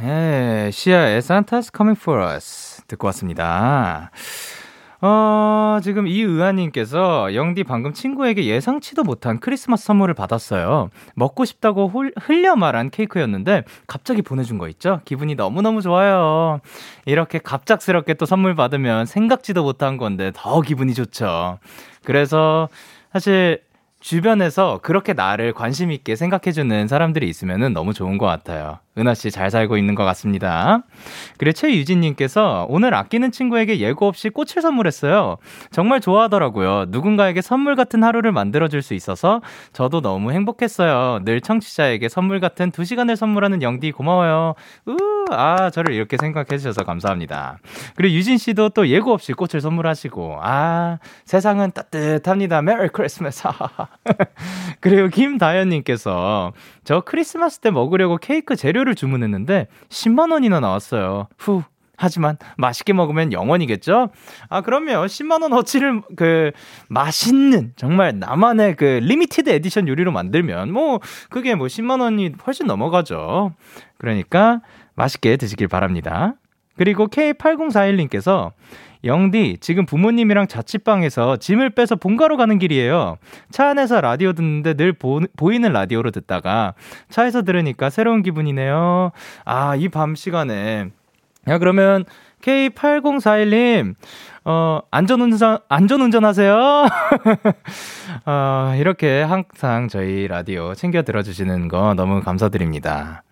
[0.00, 4.10] 네, 시아의 Santa's Coming for Us 듣고 왔습니다.
[5.02, 10.88] 어, 지금 이의아님께서 영디 방금 친구에게 예상치도 못한 크리스마스 선물을 받았어요.
[11.14, 15.00] 먹고 싶다고 홀, 흘려 말한 케이크였는데 갑자기 보내준 거 있죠?
[15.04, 16.60] 기분이 너무너무 좋아요.
[17.04, 21.58] 이렇게 갑작스럽게 또 선물 받으면 생각지도 못한 건데 더 기분이 좋죠.
[22.04, 22.68] 그래서
[23.12, 23.62] 사실
[24.00, 28.78] 주변에서 그렇게 나를 관심 있게 생각해주는 사람들이 있으면 너무 좋은 것 같아요.
[29.00, 30.82] 은하 씨 잘 살고 있는 것 같습니다.
[31.38, 35.38] 그리고 최유진님께서 오늘 아끼는 친구에게 예고 없이 꽃을 선물했어요.
[35.70, 36.86] 정말 좋아하더라고요.
[36.88, 39.40] 누군가에게 선물 같은 하루를 만들어줄 수 있어서
[39.72, 41.20] 저도 너무 행복했어요.
[41.24, 44.54] 늘 청취자에게 선물 같은 두 시간을 선물하는 영디 고마워요.
[44.86, 44.96] 우,
[45.30, 47.58] 아, 저를 이렇게 생각해 주셔서 감사합니다.
[47.94, 52.62] 그리고 유진 씨도 또 예고 없이 꽃을 선물하시고, 아, 세상은 따뜻합니다.
[52.62, 53.40] 메리 크리스마스.
[54.80, 56.52] 그리고 김다현님께서
[56.84, 61.28] 저 크리스마스 때 먹으려고 케이크 재료를 주문했는데 10만 원이나 나왔어요.
[61.38, 61.62] 후.
[62.02, 64.08] 하지만 맛있게 먹으면 영원이겠죠?
[64.48, 66.50] 아, 그러면 10만원 어치를 그
[66.88, 73.52] 맛있는 정말 나만의 그 limited edition 요리로 만들면 뭐 그게 뭐 10만원이 훨씬 넘어가죠.
[73.98, 74.62] 그러니까
[74.94, 76.36] 맛있게 드시길 바랍니다.
[76.78, 78.52] 그리고 K8041님께서
[79.04, 83.16] 영디, 지금 부모님이랑 자취방에서 짐을 빼서 본가로 가는 길이에요.
[83.50, 86.74] 차 안에서 라디오 듣는데 늘 보, 보이는 라디오로 듣다가
[87.08, 89.12] 차에서 들으니까 새로운 기분이네요.
[89.44, 90.86] 아, 이 밤 시간에.
[91.48, 92.04] 야, 그러면
[92.42, 93.94] K8041님,
[94.44, 96.86] 어, 안전운전, 안전운전 하세요.
[98.26, 103.22] 어, 이렇게 항상 저희 라디오 챙겨 들어주시는 거 너무 감사드립니다.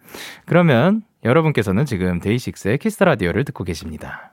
[0.46, 4.32] 그러면 여러분께서는 지금 데이식스의 키스 더 라디오를 듣고 계십니다.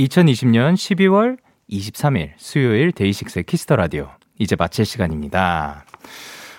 [0.00, 1.36] 2020년 12월
[1.70, 5.84] 23일 수요일 데이식스의 키스 더 라디오 이제 마칠 시간입니다.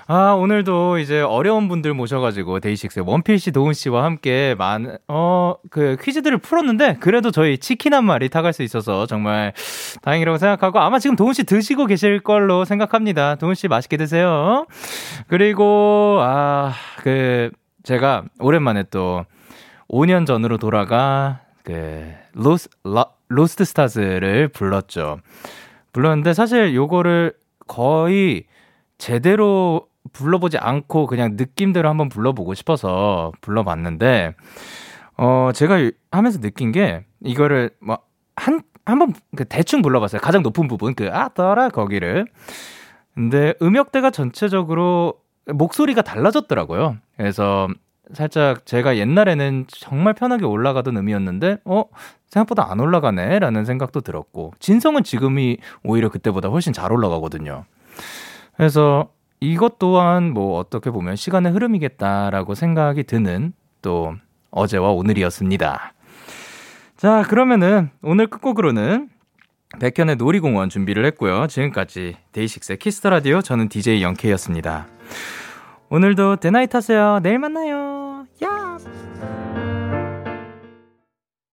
[0.06, 5.96] 아, 오늘도 이제 어려운 분들 모셔가지고 데이식스의 원필 씨, 도운 씨와 함께 많은, 어, 그
[6.02, 9.54] 퀴즈들을 풀었는데, 그래도 저희 치킨 한 마리 타갈 수 있어서 정말
[10.02, 13.36] 다행이라고 생각하고, 아마 지금 도운 씨 드시고 계실 걸로 생각합니다.
[13.36, 14.66] 도운 씨 맛있게 드세요.
[15.28, 17.50] 그리고, 아, 그,
[17.84, 19.26] 제가 오랜만에 또
[19.88, 25.20] 5년 전으로 돌아가, 그, 로스, 라, Lost Stars를 불렀죠.
[25.94, 27.34] 불렀는데 사실 요거를
[27.68, 28.46] 거의
[28.98, 34.36] 제대로 불러보지 않고 그냥 느낌대로 한번 불러보고 싶어서 불러봤는데,
[35.18, 38.00] 어, 제가 하면서 느낀 게 이거를 뭐,
[38.36, 40.22] 한, 한번 그 대충 불러봤어요.
[40.22, 42.26] 가장 높은 부분, 그, 아, 떠라, 거기를.
[43.14, 45.16] 근데 음역대가 전체적으로
[45.46, 46.98] 목소리가 달라졌더라고요.
[47.18, 47.68] 그래서
[48.14, 51.84] 살짝 제가 옛날에는 정말 편하게 올라가던 음이었는데, 어,
[52.32, 53.40] 생각보다 안 올라가네?
[53.40, 57.66] 라는 생각도 들었고, 진성은 지금이 오히려 그때보다 훨씬 잘 올라가거든요.
[58.56, 59.10] 그래서
[59.42, 64.16] 이것 또한 뭐 어떻게 보면 시간의 흐름이겠다라고 생각이 드는 또
[64.52, 65.94] 어제와 오늘이었습니다.
[66.96, 69.10] 자, 그러면은 오늘 끝곡으로는
[69.80, 71.48] 백현의 놀이공원 준비를 했고요.
[71.48, 74.88] 지금까지 데이식스의 Kiss the Radio 저는 DJ 영케이였습니다.
[75.90, 77.20] 오늘도 데나잇 하세요.
[77.22, 78.26] 내일 만나요.
[78.44, 79.11] 야!